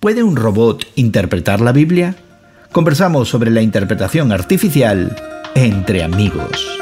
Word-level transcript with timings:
¿Puede 0.00 0.22
un 0.22 0.34
robot 0.34 0.86
interpretar 0.94 1.60
la 1.60 1.72
Biblia? 1.72 2.14
Conversamos 2.72 3.28
sobre 3.28 3.50
la 3.50 3.60
interpretación 3.60 4.32
artificial 4.32 5.14
entre 5.54 6.02
amigos. 6.02 6.79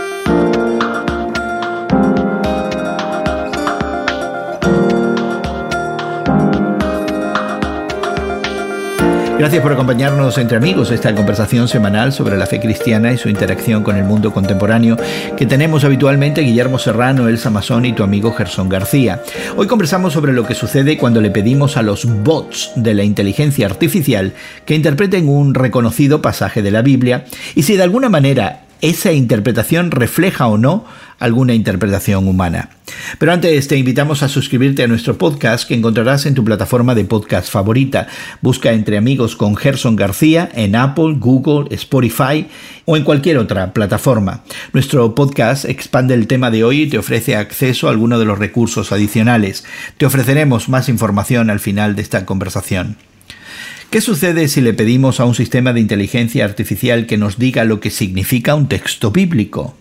Gracias 9.38 9.62
por 9.62 9.72
acompañarnos 9.72 10.36
entre 10.38 10.56
amigos 10.56 10.90
esta 10.90 11.14
conversación 11.14 11.68
semanal 11.68 12.12
sobre 12.12 12.36
la 12.36 12.46
fe 12.46 12.58
cristiana 12.58 13.12
y 13.12 13.18
su 13.18 13.28
interacción 13.28 13.84
con 13.84 13.96
el 13.96 14.02
mundo 14.02 14.32
contemporáneo 14.32 14.96
que 15.36 15.46
tenemos 15.46 15.84
habitualmente 15.84 16.40
Guillermo 16.40 16.80
Serrano, 16.80 17.28
Elsa 17.28 17.48
Mazón 17.48 17.84
y 17.84 17.92
tu 17.92 18.02
amigo 18.02 18.32
Gerson 18.32 18.68
García. 18.68 19.22
Hoy 19.56 19.68
conversamos 19.68 20.12
sobre 20.12 20.32
lo 20.32 20.44
que 20.44 20.56
sucede 20.56 20.98
cuando 20.98 21.20
le 21.20 21.30
pedimos 21.30 21.76
a 21.76 21.82
los 21.82 22.04
bots 22.24 22.72
de 22.74 22.94
la 22.94 23.04
inteligencia 23.04 23.66
artificial 23.66 24.32
que 24.64 24.74
interpreten 24.74 25.28
un 25.28 25.54
reconocido 25.54 26.20
pasaje 26.20 26.60
de 26.60 26.72
la 26.72 26.82
Biblia 26.82 27.24
y 27.54 27.62
si 27.62 27.76
de 27.76 27.84
alguna 27.84 28.08
manera 28.08 28.62
esa 28.80 29.12
interpretación 29.12 29.90
refleja 29.90 30.46
o 30.46 30.58
no 30.58 30.84
alguna 31.18 31.54
interpretación 31.54 32.28
humana. 32.28 32.70
Pero 33.18 33.32
antes 33.32 33.68
te 33.68 33.76
invitamos 33.76 34.22
a 34.22 34.28
suscribirte 34.28 34.82
a 34.82 34.86
nuestro 34.86 35.18
podcast 35.18 35.66
que 35.66 35.74
encontrarás 35.74 36.26
en 36.26 36.34
tu 36.34 36.44
plataforma 36.44 36.94
de 36.94 37.04
podcast 37.04 37.50
favorita. 37.50 38.06
Busca 38.40 38.72
entre 38.72 38.96
amigos 38.96 39.36
con 39.36 39.56
Gerson 39.56 39.96
García 39.96 40.48
en 40.54 40.76
Apple, 40.76 41.16
Google, 41.18 41.74
Spotify 41.74 42.46
o 42.84 42.96
en 42.96 43.04
cualquier 43.04 43.38
otra 43.38 43.72
plataforma. 43.72 44.44
Nuestro 44.72 45.14
podcast 45.14 45.64
expande 45.64 46.14
el 46.14 46.26
tema 46.26 46.50
de 46.50 46.64
hoy 46.64 46.82
y 46.82 46.88
te 46.88 46.98
ofrece 46.98 47.36
acceso 47.36 47.88
a 47.88 47.90
algunos 47.90 48.18
de 48.18 48.24
los 48.24 48.38
recursos 48.38 48.92
adicionales. 48.92 49.64
Te 49.96 50.06
ofreceremos 50.06 50.68
más 50.68 50.88
información 50.88 51.50
al 51.50 51.60
final 51.60 51.96
de 51.96 52.02
esta 52.02 52.24
conversación. 52.24 52.96
¿Qué 53.90 54.02
sucede 54.02 54.48
si 54.48 54.60
le 54.60 54.74
pedimos 54.74 55.18
a 55.18 55.24
un 55.24 55.34
sistema 55.34 55.72
de 55.72 55.80
inteligencia 55.80 56.44
artificial 56.44 57.06
que 57.06 57.16
nos 57.16 57.38
diga 57.38 57.64
lo 57.64 57.80
que 57.80 57.88
significa 57.88 58.54
un 58.54 58.68
texto 58.68 59.10
bíblico? 59.10 59.78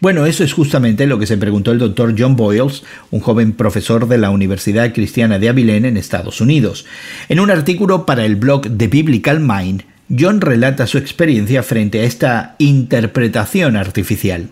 Bueno, 0.00 0.24
eso 0.24 0.44
es 0.44 0.52
justamente 0.52 1.08
lo 1.08 1.18
que 1.18 1.26
se 1.26 1.36
preguntó 1.36 1.72
el 1.72 1.80
doctor 1.80 2.14
John 2.16 2.36
Boyles, 2.36 2.84
un 3.10 3.18
joven 3.18 3.52
profesor 3.52 4.06
de 4.06 4.18
la 4.18 4.30
Universidad 4.30 4.94
Cristiana 4.94 5.40
de 5.40 5.48
Abilene 5.48 5.88
en 5.88 5.96
Estados 5.96 6.40
Unidos. 6.40 6.86
En 7.28 7.40
un 7.40 7.50
artículo 7.50 8.06
para 8.06 8.24
el 8.24 8.36
blog 8.36 8.62
The 8.76 8.86
Biblical 8.86 9.40
Mind, 9.40 9.82
John 10.16 10.40
relata 10.40 10.86
su 10.86 10.98
experiencia 10.98 11.64
frente 11.64 12.00
a 12.00 12.04
esta 12.04 12.54
interpretación 12.58 13.74
artificial. 13.74 14.48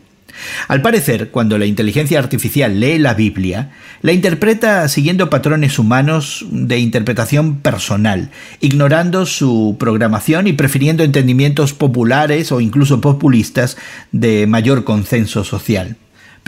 Al 0.69 0.83
parecer, 0.83 1.31
cuando 1.31 1.58
la 1.58 1.67
inteligencia 1.67 2.19
artificial 2.19 2.81
lee 2.81 2.98
la 2.98 3.14
Biblia, 3.14 3.70
la 4.03 4.12
interpreta 4.12 4.89
siguiendo 4.89 5.30
patrones 5.30 5.78
humanos 5.78 6.47
de 6.50 6.78
interpretación 6.78 7.56
personal, 7.61 8.30
ignorando 8.61 9.27
su 9.27 9.77
programación 9.78 10.47
y 10.47 10.53
prefiriendo 10.53 11.03
entendimientos 11.05 11.72
populares 11.72 12.53
o 12.53 12.61
incluso 12.61 13.00
populistas 13.00 13.77
de 14.12 14.47
mayor 14.47 14.84
consenso 14.84 15.45
social. 15.45 15.97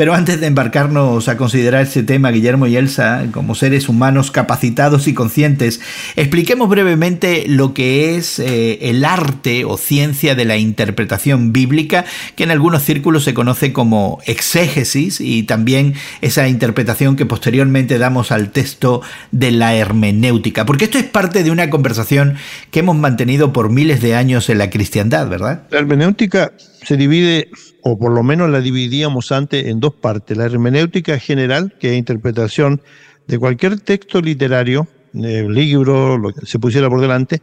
Pero 0.01 0.15
antes 0.15 0.41
de 0.41 0.47
embarcarnos 0.47 1.29
a 1.29 1.37
considerar 1.37 1.83
este 1.83 2.03
tema, 2.03 2.31
Guillermo 2.31 2.67
y 2.67 2.75
Elsa, 2.75 3.27
como 3.33 3.55
seres 3.55 3.87
humanos 3.87 4.31
capacitados 4.31 5.07
y 5.09 5.13
conscientes, 5.13 5.83
expliquemos 6.17 6.71
brevemente 6.71 7.45
lo 7.47 7.75
que 7.75 8.17
es 8.17 8.39
eh, 8.39 8.79
el 8.89 9.05
arte 9.05 9.67
o 9.67 9.77
ciencia 9.77 10.35
de 10.35 10.47
la 10.47 10.57
interpretación 10.57 11.53
bíblica, 11.53 12.07
que 12.35 12.45
en 12.45 12.51
algunos 12.51 12.83
círculos 12.83 13.25
se 13.25 13.35
conoce 13.35 13.75
como 13.75 14.21
exégesis, 14.25 15.21
y 15.21 15.43
también 15.43 15.93
esa 16.23 16.49
interpretación 16.49 17.15
que 17.15 17.27
posteriormente 17.27 17.99
damos 17.99 18.33
al 18.33 18.53
texto 18.53 19.03
de 19.33 19.51
la 19.51 19.75
hermenéutica. 19.75 20.65
Porque 20.65 20.87
esto 20.87 20.97
es 20.97 21.05
parte 21.05 21.43
de 21.43 21.51
una 21.51 21.69
conversación 21.69 22.37
que 22.71 22.81
hemos 22.81 22.97
mantenido 22.97 23.53
por 23.53 23.69
miles 23.69 24.01
de 24.01 24.15
años 24.15 24.49
en 24.49 24.57
la 24.57 24.71
cristiandad, 24.71 25.29
¿verdad? 25.29 25.65
La 25.69 25.81
hermenéutica 25.81 26.53
se 26.83 26.97
divide, 26.97 27.51
o 27.83 27.99
por 27.99 28.13
lo 28.13 28.23
menos 28.23 28.51
la 28.51 28.61
dividíamos 28.61 29.33
antes, 29.33 29.67
en 29.67 29.81
dos 29.81 29.95
partes. 29.95 30.37
La 30.37 30.47
hermenéutica 30.47 31.19
general, 31.19 31.75
que 31.79 31.91
es 31.93 31.99
interpretación 31.99 32.81
de 33.27 33.39
cualquier 33.39 33.81
texto 33.81 34.21
literario, 34.21 34.89
libro, 35.13 36.19
lo 36.19 36.33
que 36.33 36.47
se 36.47 36.59
pusiera 36.59 36.89
por 36.89 37.01
delante, 37.01 37.43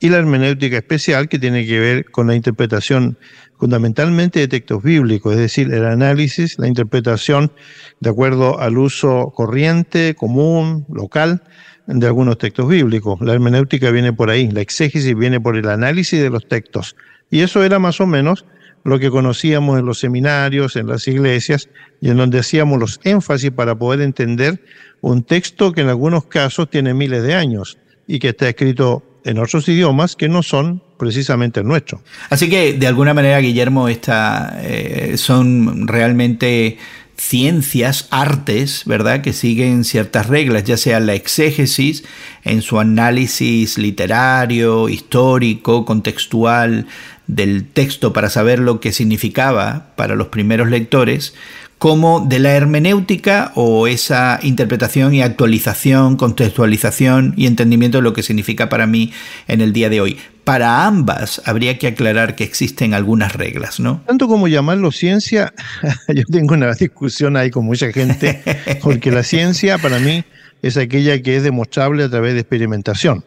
y 0.00 0.10
la 0.10 0.18
hermenéutica 0.18 0.76
especial, 0.76 1.28
que 1.28 1.38
tiene 1.38 1.66
que 1.66 1.80
ver 1.80 2.10
con 2.10 2.28
la 2.28 2.34
interpretación 2.34 3.18
fundamentalmente 3.58 4.38
de 4.38 4.46
textos 4.46 4.82
bíblicos, 4.82 5.32
es 5.32 5.40
decir, 5.40 5.72
el 5.72 5.84
análisis, 5.84 6.58
la 6.58 6.68
interpretación 6.68 7.50
de 7.98 8.10
acuerdo 8.10 8.60
al 8.60 8.78
uso 8.78 9.32
corriente, 9.34 10.14
común, 10.14 10.86
local, 10.88 11.42
de 11.88 12.06
algunos 12.06 12.38
textos 12.38 12.68
bíblicos. 12.68 13.20
La 13.20 13.32
hermenéutica 13.32 13.90
viene 13.90 14.12
por 14.12 14.30
ahí, 14.30 14.48
la 14.50 14.60
exégesis 14.60 15.16
viene 15.16 15.40
por 15.40 15.56
el 15.56 15.68
análisis 15.68 16.20
de 16.20 16.30
los 16.30 16.46
textos. 16.46 16.94
Y 17.30 17.40
eso 17.40 17.64
era 17.64 17.78
más 17.78 18.00
o 18.00 18.06
menos 18.06 18.44
lo 18.84 18.98
que 18.98 19.10
conocíamos 19.10 19.78
en 19.78 19.86
los 19.86 19.98
seminarios, 19.98 20.76
en 20.76 20.86
las 20.86 21.06
iglesias, 21.08 21.68
y 22.00 22.10
en 22.10 22.16
donde 22.16 22.38
hacíamos 22.38 22.78
los 22.78 23.00
énfasis 23.04 23.50
para 23.50 23.74
poder 23.74 24.00
entender 24.00 24.62
un 25.00 25.22
texto 25.22 25.72
que 25.72 25.82
en 25.82 25.88
algunos 25.88 26.24
casos 26.24 26.70
tiene 26.70 26.94
miles 26.94 27.22
de 27.22 27.34
años 27.34 27.78
y 28.06 28.18
que 28.18 28.30
está 28.30 28.48
escrito 28.48 29.02
en 29.24 29.38
otros 29.38 29.68
idiomas 29.68 30.16
que 30.16 30.28
no 30.28 30.42
son 30.42 30.82
precisamente 30.98 31.60
el 31.60 31.66
nuestro. 31.66 32.02
Así 32.30 32.48
que, 32.48 32.72
de 32.72 32.86
alguna 32.86 33.14
manera, 33.14 33.38
Guillermo, 33.38 33.88
esta, 33.88 34.58
eh, 34.62 35.14
son 35.16 35.86
realmente 35.86 36.78
ciencias, 37.18 38.06
artes, 38.10 38.84
¿verdad?, 38.86 39.20
que 39.20 39.32
siguen 39.32 39.84
ciertas 39.84 40.28
reglas, 40.28 40.64
ya 40.64 40.76
sea 40.76 41.00
la 41.00 41.14
exégesis 41.14 42.04
en 42.44 42.62
su 42.62 42.78
análisis 42.78 43.76
literario, 43.76 44.88
histórico, 44.88 45.84
contextual 45.84 46.86
del 47.28 47.66
texto 47.66 48.12
para 48.12 48.30
saber 48.30 48.58
lo 48.58 48.80
que 48.80 48.92
significaba 48.92 49.92
para 49.94 50.16
los 50.16 50.28
primeros 50.28 50.68
lectores, 50.68 51.34
como 51.78 52.26
de 52.26 52.40
la 52.40 52.54
hermenéutica 52.54 53.52
o 53.54 53.86
esa 53.86 54.40
interpretación 54.42 55.14
y 55.14 55.22
actualización, 55.22 56.16
contextualización 56.16 57.34
y 57.36 57.46
entendimiento 57.46 57.98
de 57.98 58.02
lo 58.02 58.12
que 58.12 58.24
significa 58.24 58.68
para 58.68 58.86
mí 58.86 59.12
en 59.46 59.60
el 59.60 59.72
día 59.72 59.88
de 59.88 60.00
hoy. 60.00 60.18
Para 60.42 60.86
ambas 60.86 61.42
habría 61.44 61.78
que 61.78 61.86
aclarar 61.86 62.34
que 62.34 62.42
existen 62.42 62.94
algunas 62.94 63.34
reglas, 63.34 63.78
¿no? 63.78 64.02
Tanto 64.06 64.26
como 64.26 64.48
llamarlo 64.48 64.90
ciencia, 64.90 65.52
yo 66.08 66.24
tengo 66.24 66.54
una 66.54 66.72
discusión 66.72 67.36
ahí 67.36 67.50
con 67.50 67.64
mucha 67.64 67.92
gente, 67.92 68.42
porque 68.82 69.12
la 69.12 69.22
ciencia 69.22 69.78
para 69.78 69.98
mí 69.98 70.24
es 70.62 70.76
aquella 70.76 71.22
que 71.22 71.36
es 71.36 71.42
demostrable 71.42 72.02
a 72.02 72.08
través 72.08 72.34
de 72.34 72.40
experimentación. 72.40 73.22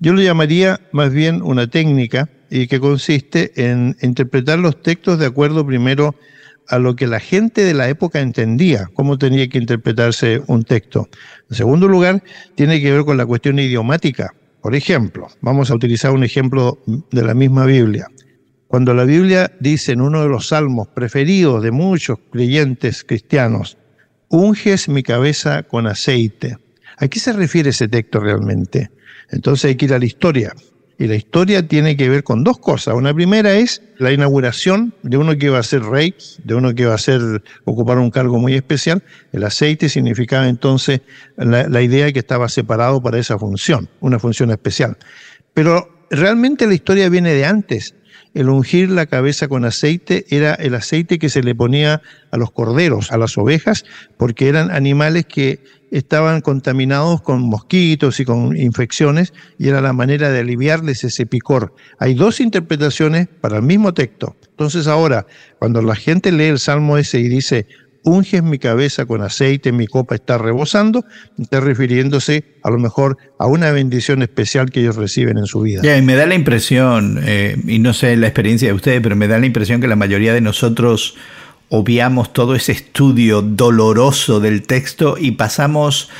Yo 0.00 0.12
lo 0.12 0.20
llamaría 0.20 0.80
más 0.92 1.12
bien 1.12 1.42
una 1.42 1.68
técnica 1.68 2.28
y 2.50 2.66
que 2.66 2.80
consiste 2.80 3.52
en 3.56 3.96
interpretar 4.02 4.58
los 4.58 4.82
textos 4.82 5.18
de 5.18 5.26
acuerdo 5.26 5.66
primero 5.66 6.14
a 6.68 6.78
lo 6.78 6.96
que 6.96 7.06
la 7.06 7.20
gente 7.20 7.62
de 7.62 7.74
la 7.74 7.88
época 7.88 8.20
entendía, 8.20 8.88
cómo 8.94 9.18
tenía 9.18 9.48
que 9.48 9.58
interpretarse 9.58 10.42
un 10.46 10.64
texto. 10.64 11.08
En 11.50 11.56
segundo 11.56 11.88
lugar, 11.88 12.22
tiene 12.54 12.80
que 12.80 12.92
ver 12.92 13.04
con 13.04 13.16
la 13.16 13.26
cuestión 13.26 13.58
idiomática. 13.58 14.34
Por 14.62 14.74
ejemplo, 14.74 15.28
vamos 15.40 15.70
a 15.70 15.74
utilizar 15.74 16.12
un 16.12 16.24
ejemplo 16.24 16.78
de 16.86 17.22
la 17.22 17.34
misma 17.34 17.66
Biblia. 17.66 18.06
Cuando 18.66 18.94
la 18.94 19.04
Biblia 19.04 19.52
dice 19.60 19.92
en 19.92 20.00
uno 20.00 20.22
de 20.22 20.28
los 20.28 20.48
salmos 20.48 20.88
preferidos 20.88 21.62
de 21.62 21.70
muchos 21.70 22.18
creyentes 22.32 23.04
cristianos, 23.04 23.76
unges 24.28 24.88
mi 24.88 25.02
cabeza 25.02 25.62
con 25.62 25.86
aceite. 25.86 26.56
¿A 26.96 27.08
qué 27.08 27.20
se 27.20 27.32
refiere 27.32 27.70
ese 27.70 27.88
texto 27.88 28.20
realmente? 28.20 28.90
Entonces 29.34 29.64
hay 29.66 29.74
que 29.74 29.86
ir 29.86 29.94
a 29.94 29.98
la 29.98 30.04
historia. 30.04 30.54
Y 30.96 31.08
la 31.08 31.16
historia 31.16 31.66
tiene 31.66 31.96
que 31.96 32.08
ver 32.08 32.22
con 32.22 32.44
dos 32.44 32.58
cosas. 32.58 32.94
Una 32.94 33.12
primera 33.12 33.54
es 33.54 33.82
la 33.98 34.12
inauguración 34.12 34.94
de 35.02 35.16
uno 35.16 35.36
que 35.36 35.46
iba 35.46 35.58
a 35.58 35.62
ser 35.64 35.82
rey, 35.82 36.14
de 36.44 36.54
uno 36.54 36.72
que 36.72 36.82
iba 36.82 36.94
a 36.94 36.98
ser, 36.98 37.42
ocupar 37.64 37.98
un 37.98 38.10
cargo 38.10 38.38
muy 38.38 38.54
especial. 38.54 39.02
El 39.32 39.42
aceite 39.42 39.88
significaba 39.88 40.48
entonces 40.48 41.00
la, 41.36 41.68
la 41.68 41.82
idea 41.82 42.04
de 42.04 42.12
que 42.12 42.20
estaba 42.20 42.48
separado 42.48 43.02
para 43.02 43.18
esa 43.18 43.36
función, 43.36 43.88
una 44.00 44.20
función 44.20 44.52
especial. 44.52 44.96
Pero 45.52 46.06
realmente 46.10 46.68
la 46.68 46.74
historia 46.74 47.08
viene 47.08 47.32
de 47.32 47.44
antes. 47.44 47.96
El 48.34 48.48
ungir 48.48 48.90
la 48.90 49.06
cabeza 49.06 49.46
con 49.46 49.64
aceite 49.64 50.26
era 50.28 50.54
el 50.54 50.74
aceite 50.74 51.20
que 51.20 51.28
se 51.28 51.42
le 51.42 51.54
ponía 51.54 52.02
a 52.32 52.36
los 52.36 52.50
corderos, 52.50 53.12
a 53.12 53.16
las 53.16 53.38
ovejas, 53.38 53.84
porque 54.16 54.48
eran 54.48 54.72
animales 54.72 55.24
que 55.26 55.62
estaban 55.92 56.40
contaminados 56.40 57.22
con 57.22 57.42
mosquitos 57.42 58.18
y 58.18 58.24
con 58.24 58.56
infecciones 58.56 59.32
y 59.58 59.68
era 59.68 59.80
la 59.80 59.92
manera 59.92 60.30
de 60.30 60.40
aliviarles 60.40 61.04
ese 61.04 61.24
picor. 61.24 61.72
Hay 62.00 62.14
dos 62.14 62.40
interpretaciones 62.40 63.28
para 63.40 63.58
el 63.58 63.62
mismo 63.62 63.94
texto. 63.94 64.34
Entonces 64.50 64.88
ahora, 64.88 65.26
cuando 65.60 65.80
la 65.82 65.94
gente 65.94 66.32
lee 66.32 66.46
el 66.46 66.58
Salmo 66.58 66.98
ese 66.98 67.20
y 67.20 67.28
dice, 67.28 67.68
unges 68.04 68.42
mi 68.42 68.58
cabeza 68.58 69.06
con 69.06 69.22
aceite, 69.22 69.72
mi 69.72 69.86
copa 69.86 70.14
está 70.14 70.38
rebosando, 70.38 71.04
está 71.38 71.60
refiriéndose 71.60 72.44
a 72.62 72.70
lo 72.70 72.78
mejor 72.78 73.16
a 73.38 73.46
una 73.46 73.72
bendición 73.72 74.22
especial 74.22 74.70
que 74.70 74.80
ellos 74.80 74.96
reciben 74.96 75.38
en 75.38 75.46
su 75.46 75.60
vida. 75.60 75.96
y 75.96 76.02
me 76.02 76.14
da 76.14 76.26
la 76.26 76.34
impresión, 76.34 77.20
eh, 77.24 77.56
y 77.66 77.78
no 77.78 77.92
sé 77.92 78.16
la 78.16 78.26
experiencia 78.26 78.68
de 78.68 78.74
ustedes, 78.74 79.00
pero 79.00 79.16
me 79.16 79.26
da 79.26 79.38
la 79.38 79.46
impresión 79.46 79.80
que 79.80 79.88
la 79.88 79.96
mayoría 79.96 80.32
de 80.32 80.40
nosotros 80.40 81.16
obviamos 81.70 82.32
todo 82.32 82.54
ese 82.54 82.72
estudio 82.72 83.42
doloroso 83.42 84.38
del 84.38 84.62
texto 84.62 85.16
y 85.18 85.32
pasamos 85.32 86.10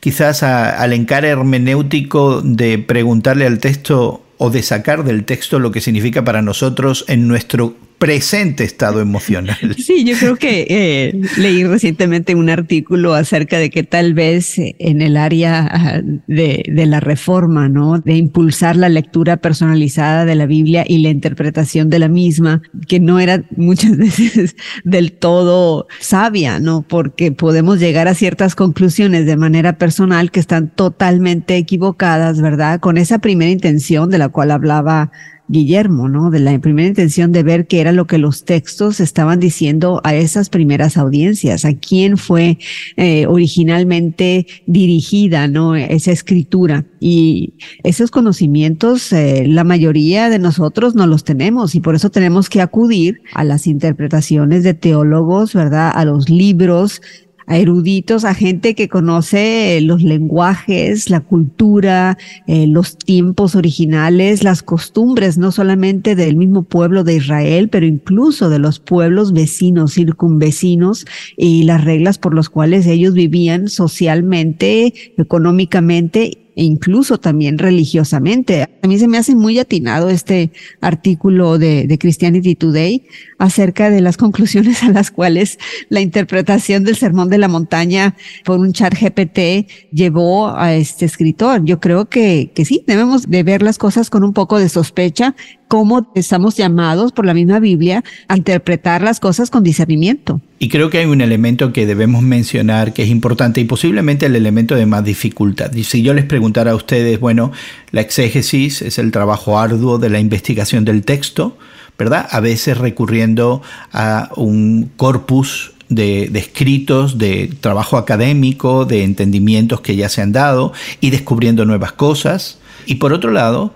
quizás 0.00 0.42
al 0.42 0.92
encar 0.92 1.24
hermenéutico 1.24 2.40
de 2.42 2.78
preguntarle 2.78 3.46
al 3.46 3.58
texto 3.58 4.22
o 4.38 4.50
de 4.50 4.62
sacar 4.62 5.04
del 5.04 5.24
texto 5.24 5.58
lo 5.58 5.70
que 5.70 5.80
significa 5.80 6.24
para 6.24 6.42
nosotros 6.42 7.04
en 7.08 7.28
nuestro 7.28 7.74
presente 7.98 8.64
estado 8.64 9.00
emocional. 9.00 9.56
Sí, 9.78 10.04
yo 10.04 10.16
creo 10.18 10.36
que 10.36 10.66
eh, 10.68 11.20
leí 11.38 11.64
recientemente 11.64 12.34
un 12.34 12.50
artículo 12.50 13.14
acerca 13.14 13.58
de 13.58 13.70
que 13.70 13.82
tal 13.84 14.14
vez 14.14 14.54
en 14.58 15.00
el 15.00 15.16
área 15.16 16.02
de, 16.26 16.64
de, 16.66 16.86
la 16.86 17.00
reforma, 17.00 17.68
¿no? 17.68 17.98
De 17.98 18.16
impulsar 18.16 18.76
la 18.76 18.88
lectura 18.88 19.38
personalizada 19.38 20.24
de 20.24 20.34
la 20.34 20.46
Biblia 20.46 20.84
y 20.86 20.98
la 20.98 21.08
interpretación 21.08 21.88
de 21.88 21.98
la 21.98 22.08
misma, 22.08 22.62
que 22.86 23.00
no 23.00 23.18
era 23.18 23.44
muchas 23.56 23.96
veces 23.96 24.56
del 24.84 25.12
todo 25.12 25.86
sabia, 26.00 26.60
¿no? 26.60 26.82
Porque 26.82 27.32
podemos 27.32 27.78
llegar 27.78 28.08
a 28.08 28.14
ciertas 28.14 28.54
conclusiones 28.54 29.26
de 29.26 29.36
manera 29.36 29.78
personal 29.78 30.30
que 30.30 30.40
están 30.40 30.68
totalmente 30.68 31.56
equivocadas, 31.56 32.40
¿verdad? 32.40 32.80
Con 32.80 32.98
esa 32.98 33.18
primera 33.18 33.50
intención 33.50 34.10
de 34.10 34.18
la 34.18 34.28
cual 34.28 34.50
hablaba 34.50 35.10
Guillermo, 35.48 36.08
¿no? 36.08 36.30
De 36.30 36.40
la 36.40 36.58
primera 36.58 36.88
intención 36.88 37.32
de 37.32 37.42
ver 37.42 37.66
qué 37.66 37.80
era 37.80 37.92
lo 37.92 38.06
que 38.06 38.18
los 38.18 38.44
textos 38.44 39.00
estaban 39.00 39.38
diciendo 39.38 40.00
a 40.04 40.14
esas 40.14 40.48
primeras 40.48 40.96
audiencias, 40.96 41.64
a 41.64 41.74
quién 41.74 42.16
fue 42.16 42.58
eh, 42.96 43.26
originalmente 43.26 44.46
dirigida, 44.66 45.46
¿no? 45.48 45.76
Esa 45.76 46.10
escritura. 46.10 46.84
Y 46.98 47.54
esos 47.84 48.10
conocimientos, 48.10 49.12
eh, 49.12 49.44
la 49.46 49.64
mayoría 49.64 50.28
de 50.28 50.38
nosotros 50.38 50.94
no 50.94 51.06
los 51.06 51.24
tenemos 51.24 51.74
y 51.74 51.80
por 51.80 51.94
eso 51.94 52.10
tenemos 52.10 52.48
que 52.48 52.60
acudir 52.60 53.20
a 53.34 53.44
las 53.44 53.66
interpretaciones 53.66 54.64
de 54.64 54.74
teólogos, 54.74 55.54
¿verdad? 55.54 55.92
A 55.94 56.04
los 56.04 56.28
libros 56.28 57.00
a 57.46 57.58
eruditos, 57.58 58.24
a 58.24 58.34
gente 58.34 58.74
que 58.74 58.88
conoce 58.88 59.80
los 59.82 60.02
lenguajes, 60.02 61.10
la 61.10 61.20
cultura, 61.20 62.18
eh, 62.46 62.66
los 62.66 62.96
tiempos 62.98 63.54
originales, 63.54 64.42
las 64.42 64.62
costumbres, 64.62 65.38
no 65.38 65.52
solamente 65.52 66.14
del 66.14 66.36
mismo 66.36 66.64
pueblo 66.64 67.04
de 67.04 67.16
Israel, 67.16 67.68
pero 67.68 67.86
incluso 67.86 68.48
de 68.48 68.58
los 68.58 68.80
pueblos 68.80 69.32
vecinos, 69.32 69.94
circunvecinos 69.94 71.06
y 71.36 71.64
las 71.64 71.84
reglas 71.84 72.18
por 72.18 72.34
las 72.34 72.48
cuales 72.48 72.86
ellos 72.86 73.14
vivían 73.14 73.68
socialmente, 73.68 74.92
económicamente 75.16 76.45
e 76.56 76.64
incluso 76.64 77.18
también 77.18 77.58
religiosamente. 77.58 78.62
A 78.82 78.88
mí 78.88 78.98
se 78.98 79.06
me 79.06 79.18
hace 79.18 79.36
muy 79.36 79.58
atinado 79.58 80.08
este 80.08 80.50
artículo 80.80 81.58
de, 81.58 81.96
Christianity 82.00 82.54
Today 82.54 83.04
acerca 83.38 83.90
de 83.90 84.00
las 84.00 84.16
conclusiones 84.16 84.82
a 84.82 84.90
las 84.90 85.10
cuales 85.10 85.58
la 85.90 86.00
interpretación 86.00 86.82
del 86.84 86.96
Sermón 86.96 87.28
de 87.28 87.38
la 87.38 87.48
Montaña 87.48 88.16
por 88.44 88.58
un 88.58 88.72
chat 88.72 88.94
GPT 88.98 89.68
llevó 89.92 90.48
a 90.48 90.74
este 90.74 91.04
escritor. 91.04 91.64
Yo 91.64 91.78
creo 91.78 92.06
que, 92.06 92.50
que 92.54 92.64
sí, 92.64 92.82
debemos 92.86 93.30
de 93.30 93.42
ver 93.42 93.62
las 93.62 93.76
cosas 93.78 94.08
con 94.08 94.24
un 94.24 94.32
poco 94.32 94.58
de 94.58 94.68
sospecha 94.70 95.34
cómo 95.68 96.10
estamos 96.14 96.56
llamados 96.56 97.12
por 97.12 97.26
la 97.26 97.34
misma 97.34 97.60
Biblia 97.60 98.04
a 98.28 98.36
interpretar 98.36 99.02
las 99.02 99.20
cosas 99.20 99.50
con 99.50 99.62
discernimiento. 99.62 100.40
Y 100.58 100.68
creo 100.68 100.88
que 100.88 100.98
hay 100.98 101.06
un 101.06 101.20
elemento 101.20 101.72
que 101.72 101.84
debemos 101.84 102.22
mencionar 102.22 102.94
que 102.94 103.02
es 103.02 103.10
importante 103.10 103.60
y 103.60 103.64
posiblemente 103.64 104.26
el 104.26 104.36
elemento 104.36 104.74
de 104.74 104.86
más 104.86 105.04
dificultad. 105.04 105.72
Y 105.74 105.84
si 105.84 106.02
yo 106.02 106.14
les 106.14 106.24
preguntara 106.24 106.70
a 106.70 106.74
ustedes, 106.74 107.20
bueno, 107.20 107.52
la 107.90 108.00
exégesis 108.00 108.80
es 108.80 108.98
el 108.98 109.12
trabajo 109.12 109.58
arduo 109.58 109.98
de 109.98 110.08
la 110.08 110.18
investigación 110.18 110.86
del 110.86 111.04
texto, 111.04 111.58
¿verdad? 111.98 112.26
A 112.30 112.40
veces 112.40 112.78
recurriendo 112.78 113.60
a 113.92 114.30
un 114.36 114.90
corpus 114.96 115.72
de, 115.90 116.28
de, 116.30 116.38
escritos, 116.38 117.18
de 117.18 117.50
trabajo 117.60 117.98
académico, 117.98 118.86
de 118.86 119.04
entendimientos 119.04 119.82
que 119.82 119.94
ya 119.94 120.08
se 120.08 120.22
han 120.22 120.32
dado 120.32 120.72
y 121.02 121.10
descubriendo 121.10 121.66
nuevas 121.66 121.92
cosas. 121.92 122.58
Y 122.86 122.94
por 122.94 123.12
otro 123.12 123.30
lado, 123.30 123.74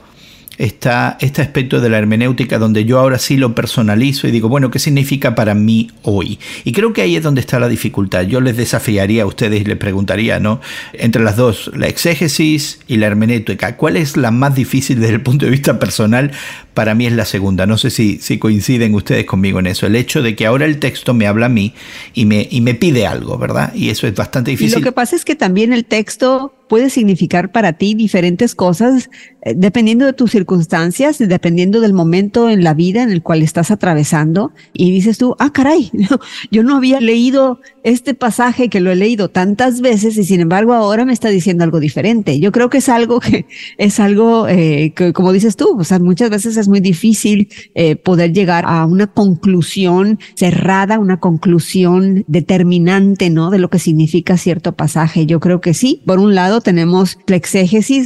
está 0.58 1.17
este 1.20 1.41
aspecto 1.41 1.81
de 1.81 1.88
la 1.88 1.99
hermenéutica 1.99 2.58
donde 2.58 2.85
yo 2.85 2.99
ahora 2.99 3.19
sí 3.19 3.37
lo 3.37 3.55
personalizo 3.55 4.29
y 4.29 4.31
digo, 4.31 4.49
bueno, 4.49 4.70
¿qué 4.70 4.79
significa 4.79 5.35
para 5.35 5.55
mí 5.55 5.91
hoy? 6.02 6.38
Y 6.64 6.73
creo 6.73 6.93
que 6.93 7.02
ahí 7.02 7.17
es 7.17 7.23
donde 7.23 7.41
está 7.41 7.58
la 7.58 7.69
dificultad. 7.69 8.23
Yo 8.23 8.41
les 8.41 8.56
desafiaría 8.56 9.23
a 9.23 9.26
ustedes 9.26 9.62
y 9.62 9.64
les 9.64 9.79
preguntaría, 9.79 10.38
¿no? 10.38 10.61
Entre 10.93 11.23
las 11.23 11.37
dos, 11.37 11.70
la 11.75 11.88
exégesis 11.88 12.81
y 12.87 12.99
la 12.99 13.06
hermenéutica, 13.06 13.76
¿cuál 13.76 13.97
es 13.97 14.17
la 14.17 14.31
más 14.31 14.55
difícil 14.55 15.00
desde 15.00 15.14
el 15.14 15.23
punto 15.23 15.47
de 15.47 15.50
vista 15.50 15.79
personal? 15.79 16.32
Para 16.75 16.94
mí 16.94 17.06
es 17.06 17.12
la 17.14 17.25
segunda. 17.25 17.67
No 17.67 17.79
sé 17.79 17.91
si, 17.91 18.19
si 18.19 18.38
coinciden 18.38 18.94
ustedes 18.94 19.25
conmigo 19.25 19.61
en 19.61 19.67
eso. 19.67 19.87
El 19.87 19.96
hecho 19.96 20.23
de 20.23 20.37
que 20.37 20.46
ahora 20.46 20.67
el 20.67 20.79
texto 20.79 21.14
me 21.14 21.26
habla 21.26 21.46
a 21.46 21.50
mí 21.50 21.73
y 22.14 22.26
me, 22.26 22.46
y 22.50 22.61
me 22.61 22.75
pide 22.75 23.06
algo, 23.06 23.38
¿verdad? 23.38 23.75
Y 23.75 23.88
eso 23.88 24.06
es 24.06 24.14
bastante 24.14 24.50
difícil. 24.50 24.79
Y 24.79 24.81
lo 24.81 24.85
que 24.85 24.93
pasa 24.93 25.17
es 25.17 25.25
que 25.25 25.37
también 25.37 25.73
el 25.73 25.85
texto 25.85 26.55
puede 26.70 26.88
significar 26.88 27.50
para 27.50 27.72
ti 27.72 27.94
diferentes 27.94 28.55
cosas 28.55 29.11
eh, 29.43 29.55
dependiendo 29.56 30.06
de 30.06 30.12
tus 30.12 30.31
circunstancias, 30.31 31.19
dependiendo 31.19 31.81
del 31.81 31.93
momento 31.94 32.49
en 32.49 32.62
la 32.62 32.75
vida 32.75 33.02
en 33.02 33.11
el 33.11 33.22
cual 33.22 33.43
estás 33.43 33.72
atravesando. 33.72 34.52
Y 34.72 34.93
dices 34.93 35.19
tú, 35.19 35.34
ah, 35.40 35.50
caray, 35.50 35.90
yo 36.52 36.62
no 36.62 36.76
había 36.76 37.00
leído 37.00 37.61
este 37.82 38.14
pasaje 38.14 38.69
que 38.69 38.81
lo 38.81 38.93
he 38.93 38.96
leído 38.96 39.31
tantas 39.31 39.81
veces 39.81 40.17
y 40.17 40.25
sin 40.25 40.40
embargo 40.40 40.75
ahora 40.75 41.05
me 41.05 41.12
está 41.12 41.28
diciendo 41.28 41.64
algo 41.64 41.81
diferente. 41.81 42.38
Yo 42.38 42.52
creo 42.52 42.70
que 42.70 42.78
es 42.78 42.88
algo 42.88 43.19
que 43.19 43.46
es 43.78 43.99
algo 43.99 44.46
eh, 44.46 44.93
que, 44.94 45.12
como 45.12 45.32
dices 45.32 45.56
tú, 45.56 45.76
o 45.78 45.84
sea, 45.84 45.99
muchas 45.99 46.31
veces 46.31 46.56
es 46.56 46.69
muy 46.69 46.81
difícil 46.81 47.49
eh, 47.75 47.96
poder 47.96 48.32
llegar 48.32 48.64
a 48.67 48.84
una 48.87 49.08
conclusión 49.08 50.20
cerrada, 50.34 51.00
una 51.00 51.19
conclusión 51.19 52.25
determinante, 52.28 53.28
¿no? 53.28 53.50
De 53.50 53.58
lo 53.58 53.70
que 53.70 53.81
significa 53.81 54.37
cierto 54.37 54.72
pasaje. 54.72 55.26
Yo 55.26 55.40
creo 55.40 55.61
que 55.61 55.75
sí. 55.75 56.02
Por 56.06 56.19
un 56.19 56.34
lado, 56.34 56.60
tenemos 56.61 57.19
la 57.27 57.41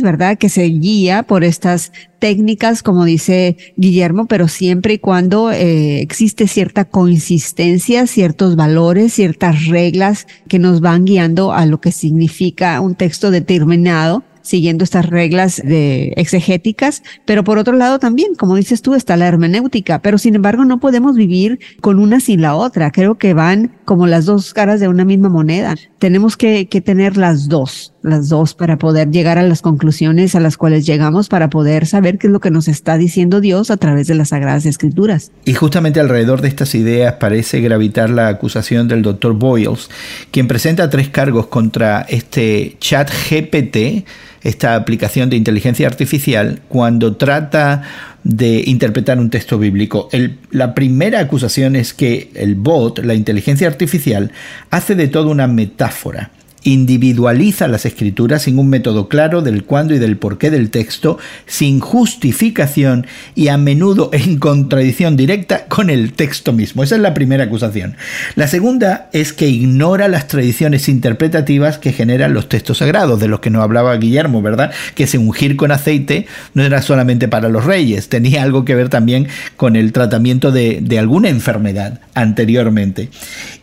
¿verdad? 0.03 0.39
Que 0.39 0.49
se 0.49 0.65
guía 0.65 1.23
por 1.23 1.45
estas 1.45 1.93
técnicas, 2.19 2.83
como 2.83 3.05
dice 3.05 3.56
Guillermo, 3.77 4.27
pero 4.27 4.49
siempre 4.49 4.95
y 4.95 4.99
cuando 4.99 5.51
eh, 5.51 6.01
existe 6.01 6.49
cierta 6.49 6.85
consistencia, 6.85 8.06
ciertos 8.06 8.56
valores, 8.56 9.12
ciertas 9.12 9.67
reglas 9.67 10.27
que 10.49 10.59
nos 10.59 10.81
van 10.81 11.05
guiando 11.05 11.53
a 11.53 11.67
lo 11.67 11.81
que 11.81 11.93
significa 11.93 12.81
un 12.81 12.95
texto 12.95 13.31
determinado 13.31 14.25
siguiendo 14.45 14.85
estas 14.85 15.07
reglas 15.07 15.61
de 15.65 16.12
exegéticas, 16.17 17.03
pero 17.25 17.43
por 17.43 17.59
otro 17.59 17.75
lado 17.75 17.99
también, 17.99 18.35
como 18.35 18.55
dices 18.55 18.83
tú, 18.83 18.95
está 18.95 19.17
la 19.17 19.27
hermenéutica, 19.27 20.00
pero 20.00 20.19
sin 20.19 20.35
embargo 20.37 20.65
no 20.65 20.79
podemos 20.79 21.17
vivir 21.17 21.59
con 21.81 21.99
una 21.99 22.21
sin 22.21 22.43
la 22.43 22.55
otra. 22.55 22.93
Creo 22.93 23.17
que 23.17 23.35
van 23.35 23.73
como 23.85 24.07
las 24.07 24.27
dos 24.27 24.53
caras 24.53 24.81
de 24.81 24.89
una 24.89 25.05
misma 25.05 25.31
moneda. 25.31 25.75
Tenemos 25.99 26.37
que 26.37 26.67
tener 26.85 27.17
las 27.17 27.49
dos, 27.49 27.94
las 28.05 28.29
dos 28.29 28.55
para 28.55 28.79
poder 28.79 29.11
llegar 29.11 29.39
a 29.39 29.43
las 29.43 29.62
conclusiones 29.62 30.35
a 30.35 30.41
las 30.41 30.56
cuales 30.56 30.87
llegamos, 30.87 31.29
para 31.29 31.51
poder 31.51 31.87
saber 31.87 32.19
qué 32.19 32.27
es 32.27 32.33
lo 32.33 32.41
que 32.41 32.51
nos 32.51 32.69
está 32.69 32.99
diciendo 32.99 33.40
Dios 33.40 33.71
a 33.71 33.76
través 33.76 34.07
de 34.07 34.14
las 34.14 34.28
Sagradas 34.28 34.67
Escrituras. 34.67 35.33
Y 35.45 35.55
justamente 35.55 36.00
alrededor 36.00 36.43
de 36.43 36.49
estas 36.49 36.75
ideas 36.75 37.14
parece 37.14 37.61
gravitar 37.61 38.11
la 38.11 38.28
acusación 38.28 38.88
del 38.88 39.02
doctor 39.02 39.33
Boyles, 39.33 39.88
quien 40.31 40.47
presenta 40.47 40.90
tres 40.90 41.09
cargos 41.09 41.47
contra 41.47 42.02
este 42.02 42.76
chat 42.78 43.11
GPT 43.11 44.05
esta 44.45 44.76
aplicación 44.76 45.31
de 45.31 45.37
inteligencia 45.37 45.87
artificial 45.88 46.61
cuando 46.69 47.17
trata 47.17 47.83
de 48.23 48.62
interpretar 48.67 49.19
un 49.19 49.31
texto 49.31 49.59
bíblico. 49.59 50.09
la 50.50 50.75
primera 50.75 51.21
acusación 51.21 51.76
es 51.76 51.95
que 51.95 52.31
el 52.35 52.55
bot, 52.55 52.99
la 52.99 53.14
inteligencia 53.14 53.67
artificial, 53.67 54.31
hace 54.71 54.95
de 54.95 55.09
todo 55.09 55.31
una 55.31 55.47
metáfora 55.47 56.31
individualiza 56.64 57.68
las 57.68 57.87
escrituras 57.87 58.42
sin 58.42 58.59
un 58.59 58.68
método 58.68 59.09
claro 59.09 59.42
del 59.42 59.64
cuándo 59.64 59.94
y 59.94 59.99
del 59.99 60.16
porqué 60.16 60.50
del 60.50 60.71
texto, 60.71 61.18
sin 61.47 61.78
justificación 61.80 63.06
y 63.35 63.49
a 63.49 63.56
menudo 63.56 64.11
en 64.12 64.38
contradicción 64.38 65.16
directa 65.16 65.66
con 65.66 65.90
el 65.90 66.12
texto 66.14 66.52
mismo. 66.52 66.83
Esa 66.83 66.97
es 66.97 67.02
la 67.02 67.14
primera 67.14 67.44
acusación. 67.44 67.97
La 68.35 68.49
segunda 68.49 69.09
es 69.12 69.33
que 69.33 69.49
ignora 69.49 70.09
las 70.09 70.26
tradiciones 70.26 70.88
interpretativas 70.88 71.78
que 71.78 71.92
generan 71.92 72.35
los 72.35 72.49
textos 72.49 72.78
sagrados, 72.78 73.21
de 73.21 73.28
los 73.28 73.40
que 73.40 73.50
nos 73.50 73.62
hablaba 73.62 73.97
Guillermo, 73.97 74.42
¿verdad? 74.42 74.73
Que 74.94 75.04
ese 75.04 75.18
ungir 75.18 75.56
con 75.56 75.71
aceite 75.71 76.26
no 76.54 76.64
era 76.64 76.83
solamente 76.83 77.28
para 77.28 77.49
los 77.49 77.64
reyes, 77.64 78.09
tenía 78.09 78.42
algo 78.42 78.64
que 78.64 78.75
ver 78.75 78.88
también 78.88 79.28
con 79.56 79.76
el 79.76 79.92
tratamiento 79.92 80.50
de, 80.50 80.78
de 80.80 80.99
alguna 80.99 81.28
enfermedad 81.28 82.00
anteriormente. 82.14 83.11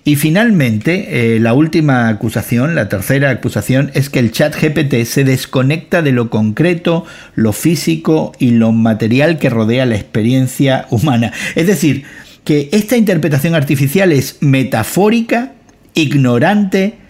Y 0.03 0.15
finalmente, 0.15 1.35
eh, 1.35 1.39
la 1.39 1.53
última 1.53 2.07
acusación, 2.07 2.73
la 2.73 2.89
tercera 2.89 3.29
acusación, 3.29 3.91
es 3.93 4.09
que 4.09 4.19
el 4.19 4.31
chat 4.31 4.55
GPT 4.55 5.05
se 5.05 5.23
desconecta 5.23 6.01
de 6.01 6.11
lo 6.11 6.29
concreto, 6.29 7.05
lo 7.35 7.53
físico 7.53 8.31
y 8.39 8.51
lo 8.51 8.71
material 8.71 9.37
que 9.37 9.51
rodea 9.51 9.85
la 9.85 9.95
experiencia 9.95 10.87
humana. 10.89 11.31
Es 11.55 11.67
decir, 11.67 12.03
que 12.43 12.69
esta 12.71 12.97
interpretación 12.97 13.53
artificial 13.53 14.11
es 14.11 14.37
metafórica, 14.41 15.53
ignorante 15.93 17.00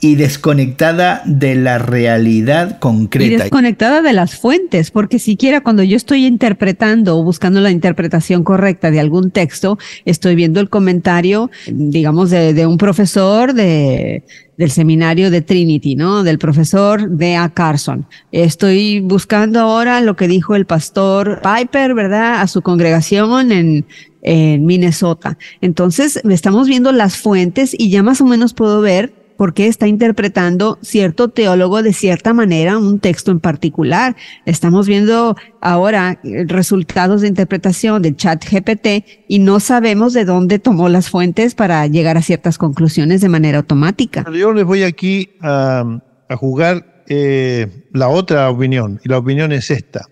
y 0.00 0.14
desconectada 0.14 1.22
de 1.26 1.54
la 1.54 1.78
realidad 1.78 2.78
concreta. 2.78 3.26
Y 3.26 3.36
desconectada 3.36 4.00
de 4.00 4.14
las 4.14 4.34
fuentes, 4.34 4.90
porque 4.90 5.18
siquiera 5.18 5.60
cuando 5.60 5.82
yo 5.82 5.96
estoy 5.96 6.24
interpretando 6.26 7.18
o 7.18 7.22
buscando 7.22 7.60
la 7.60 7.70
interpretación 7.70 8.42
correcta 8.42 8.90
de 8.90 8.98
algún 8.98 9.30
texto, 9.30 9.78
estoy 10.06 10.34
viendo 10.36 10.60
el 10.60 10.70
comentario, 10.70 11.50
digamos, 11.66 12.30
de, 12.30 12.54
de 12.54 12.66
un 12.66 12.78
profesor 12.78 13.52
de, 13.52 14.24
del 14.56 14.70
seminario 14.70 15.30
de 15.30 15.42
Trinity, 15.42 15.96
¿no? 15.96 16.22
Del 16.22 16.38
profesor 16.38 17.10
D.A. 17.10 17.50
Carson. 17.50 18.06
Estoy 18.32 19.00
buscando 19.00 19.60
ahora 19.60 20.00
lo 20.00 20.16
que 20.16 20.28
dijo 20.28 20.54
el 20.54 20.64
pastor 20.64 21.42
Piper, 21.42 21.94
¿verdad? 21.94 22.40
A 22.40 22.46
su 22.46 22.62
congregación 22.62 23.52
en, 23.52 23.86
en 24.22 24.64
Minnesota. 24.64 25.36
Entonces, 25.60 26.20
estamos 26.28 26.68
viendo 26.68 26.90
las 26.92 27.18
fuentes 27.18 27.74
y 27.78 27.90
ya 27.90 28.02
más 28.02 28.22
o 28.22 28.26
menos 28.26 28.54
puedo 28.54 28.80
ver 28.80 29.19
por 29.40 29.54
qué 29.54 29.68
está 29.68 29.88
interpretando 29.88 30.78
cierto 30.82 31.28
teólogo 31.28 31.82
de 31.82 31.94
cierta 31.94 32.34
manera 32.34 32.76
un 32.76 33.00
texto 33.00 33.30
en 33.30 33.40
particular. 33.40 34.14
Estamos 34.44 34.86
viendo 34.86 35.34
ahora 35.62 36.20
resultados 36.22 37.22
de 37.22 37.28
interpretación 37.28 38.02
del 38.02 38.16
chat 38.16 38.44
GPT 38.44 39.02
y 39.28 39.38
no 39.38 39.58
sabemos 39.58 40.12
de 40.12 40.26
dónde 40.26 40.58
tomó 40.58 40.90
las 40.90 41.08
fuentes 41.08 41.54
para 41.54 41.86
llegar 41.86 42.18
a 42.18 42.20
ciertas 42.20 42.58
conclusiones 42.58 43.22
de 43.22 43.30
manera 43.30 43.56
automática. 43.56 44.26
Yo 44.30 44.52
les 44.52 44.66
voy 44.66 44.82
aquí 44.82 45.30
a, 45.40 45.86
jugar 46.36 47.02
eh, 47.08 47.86
la 47.94 48.08
otra 48.08 48.50
opinión 48.50 49.00
y 49.02 49.08
la 49.08 49.16
opinión 49.16 49.52
es 49.52 49.70
esta. 49.70 50.04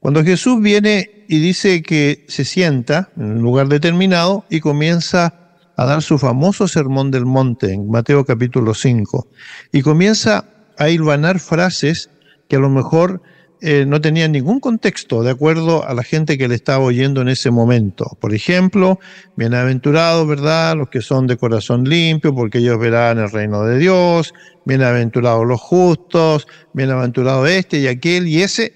Cuando 0.00 0.24
Jesús 0.24 0.62
viene 0.62 1.26
y 1.28 1.40
dice 1.40 1.82
que 1.82 2.24
se 2.26 2.46
sienta 2.46 3.10
en 3.18 3.32
un 3.32 3.42
lugar 3.42 3.68
determinado 3.68 4.46
y 4.48 4.60
comienza 4.60 5.41
a 5.82 5.86
dar 5.86 6.02
su 6.02 6.16
famoso 6.16 6.68
sermón 6.68 7.10
del 7.10 7.26
monte 7.26 7.72
en 7.72 7.90
Mateo 7.90 8.24
capítulo 8.24 8.72
5 8.72 9.26
y 9.72 9.82
comienza 9.82 10.44
a 10.78 10.88
hilvanar 10.88 11.40
frases 11.40 12.08
que 12.48 12.56
a 12.56 12.60
lo 12.60 12.70
mejor 12.70 13.20
eh, 13.60 13.84
no 13.86 14.00
tenían 14.00 14.32
ningún 14.32 14.60
contexto 14.60 15.24
de 15.24 15.30
acuerdo 15.30 15.86
a 15.86 15.94
la 15.94 16.04
gente 16.04 16.38
que 16.38 16.46
le 16.46 16.54
estaba 16.54 16.84
oyendo 16.84 17.20
en 17.20 17.28
ese 17.28 17.50
momento. 17.50 18.16
Por 18.20 18.32
ejemplo, 18.32 19.00
bienaventurados, 19.36 20.26
¿verdad? 20.26 20.76
Los 20.76 20.88
que 20.88 21.00
son 21.00 21.26
de 21.26 21.36
corazón 21.36 21.88
limpio, 21.88 22.34
porque 22.34 22.58
ellos 22.58 22.78
verán 22.78 23.18
el 23.18 23.30
reino 23.30 23.64
de 23.64 23.78
Dios, 23.78 24.34
bienaventurados 24.64 25.46
los 25.46 25.60
justos, 25.60 26.46
bienaventurados 26.74 27.48
este 27.48 27.80
y 27.80 27.88
aquel 27.88 28.28
y 28.28 28.42
ese. 28.42 28.72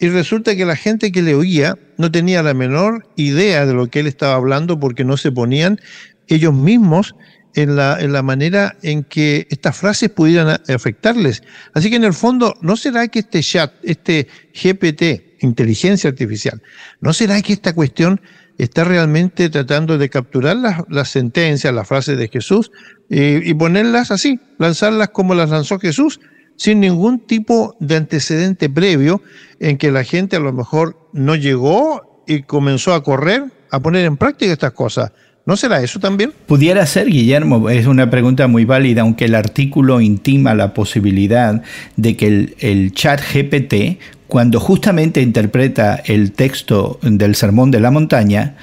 Y 0.00 0.08
resulta 0.08 0.54
que 0.56 0.64
la 0.64 0.76
gente 0.76 1.12
que 1.12 1.22
le 1.22 1.34
oía 1.34 1.78
no 1.96 2.10
tenía 2.10 2.42
la 2.42 2.54
menor 2.54 3.08
idea 3.16 3.66
de 3.66 3.74
lo 3.74 3.86
que 3.88 4.00
él 4.00 4.06
estaba 4.06 4.34
hablando 4.34 4.78
porque 4.78 5.04
no 5.04 5.16
se 5.16 5.32
ponían 5.32 5.80
ellos 6.28 6.54
mismos 6.54 7.14
en 7.54 7.76
la, 7.76 8.00
en 8.00 8.12
la 8.12 8.22
manera 8.22 8.76
en 8.82 9.04
que 9.04 9.46
estas 9.50 9.76
frases 9.76 10.10
pudieran 10.10 10.60
afectarles. 10.68 11.42
Así 11.72 11.90
que 11.90 11.96
en 11.96 12.04
el 12.04 12.12
fondo, 12.12 12.54
¿no 12.60 12.76
será 12.76 13.08
que 13.08 13.20
este 13.20 13.42
chat, 13.42 13.72
este 13.82 14.26
GPT, 14.52 15.42
inteligencia 15.42 16.10
artificial, 16.10 16.62
¿no 17.00 17.12
será 17.12 17.40
que 17.42 17.52
esta 17.52 17.72
cuestión 17.74 18.20
está 18.58 18.84
realmente 18.84 19.50
tratando 19.50 19.98
de 19.98 20.08
capturar 20.08 20.56
las, 20.56 20.82
las 20.88 21.10
sentencias, 21.10 21.74
las 21.74 21.88
frases 21.88 22.16
de 22.18 22.28
Jesús 22.28 22.70
y, 23.08 23.48
y 23.48 23.54
ponerlas 23.54 24.10
así, 24.10 24.40
lanzarlas 24.58 25.10
como 25.10 25.34
las 25.34 25.50
lanzó 25.50 25.78
Jesús, 25.78 26.20
sin 26.56 26.80
ningún 26.80 27.26
tipo 27.26 27.76
de 27.80 27.96
antecedente 27.96 28.70
previo 28.70 29.22
en 29.58 29.76
que 29.76 29.90
la 29.90 30.04
gente 30.04 30.36
a 30.36 30.40
lo 30.40 30.52
mejor 30.52 31.08
no 31.12 31.34
llegó 31.34 32.22
y 32.26 32.42
comenzó 32.42 32.94
a 32.94 33.02
correr 33.02 33.44
a 33.70 33.80
poner 33.80 34.04
en 34.04 34.16
práctica 34.16 34.52
estas 34.52 34.72
cosas. 34.72 35.10
¿No 35.46 35.58
será 35.58 35.82
eso 35.82 36.00
también? 36.00 36.32
Pudiera 36.46 36.86
ser, 36.86 37.10
Guillermo, 37.10 37.68
es 37.68 37.86
una 37.86 38.08
pregunta 38.08 38.48
muy 38.48 38.64
válida, 38.64 39.02
aunque 39.02 39.26
el 39.26 39.34
artículo 39.34 40.00
intima 40.00 40.54
la 40.54 40.72
posibilidad 40.72 41.62
de 41.96 42.16
que 42.16 42.54
el, 42.58 42.92
chat 42.92 43.20
GPT, 43.20 43.98
cuando 44.26 44.58
justamente 44.58 45.20
interpreta 45.20 45.96
el 46.06 46.32
texto 46.32 46.98
del 47.02 47.34
Sermón 47.34 47.70
de 47.70 47.80
la 47.80 47.90
Montaña, 47.90 48.54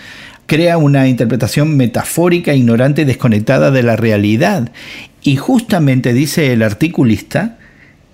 crea 0.47 0.79
una 0.79 1.07
interpretación 1.07 1.77
metafórica, 1.77 2.55
ignorante 2.55 3.03
y 3.03 3.05
desconectada 3.05 3.69
de 3.69 3.83
la 3.83 3.95
realidad. 3.95 4.71
Y 5.21 5.35
justamente 5.35 6.13
dice 6.13 6.51
el 6.51 6.63
articulista 6.63 7.59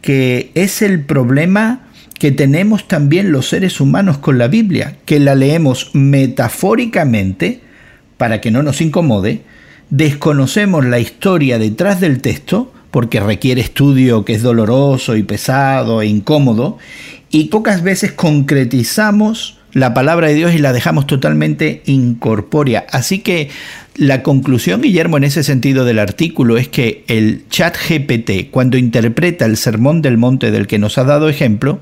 que 0.02 0.52
es 0.56 0.82
el 0.82 1.06
problema 1.06 1.88
que 2.20 2.32
tenemos 2.32 2.88
también 2.90 3.32
los 3.32 3.48
seres 3.48 3.80
humanos 3.80 4.18
con 4.18 4.38
la 4.38 4.50
Biblia, 4.50 4.98
que 5.06 5.20
la 5.20 5.36
leemos 5.36 5.92
metafóricamente, 5.94 7.62
para 8.18 8.42
que 8.42 8.52
no 8.52 8.64
nos 8.64 8.82
incomode, 8.82 9.42
desconocemos 9.90 10.86
la 10.86 11.00
historia 11.00 11.60
detrás 11.60 12.00
del 12.00 12.22
texto, 12.22 12.72
porque 12.92 13.20
requiere 13.20 13.62
estudio 13.62 14.26
que 14.26 14.34
es 14.34 14.42
doloroso 14.42 15.16
y 15.16 15.24
pesado 15.24 16.02
e 16.02 16.08
incómodo, 16.08 16.78
y 17.30 17.46
pocas 17.46 17.84
veces 17.84 18.12
concretizamos 18.12 19.58
la 19.74 19.94
palabra 19.94 20.28
de 20.28 20.34
Dios 20.34 20.54
y 20.54 20.58
la 20.58 20.74
dejamos 20.74 21.06
totalmente 21.06 21.84
incorpórea. 21.86 22.88
Así 22.90 23.20
que 23.20 23.50
la 23.98 24.22
conclusión, 24.22 24.82
Guillermo, 24.82 25.18
en 25.18 25.24
ese 25.24 25.44
sentido 25.44 25.84
del 25.84 26.00
artículo 26.00 26.58
es 26.58 26.68
que 26.68 27.04
el 27.08 27.48
chat 27.50 27.76
GPT, 27.76 28.52
cuando 28.52 28.78
interpreta 28.78 29.46
el 29.46 29.58
sermón 29.58 30.02
del 30.02 30.18
monte 30.18 30.52
del 30.52 30.68
que 30.68 30.78
nos 30.78 30.98
ha 30.98 31.04
dado 31.04 31.30
ejemplo, 31.30 31.82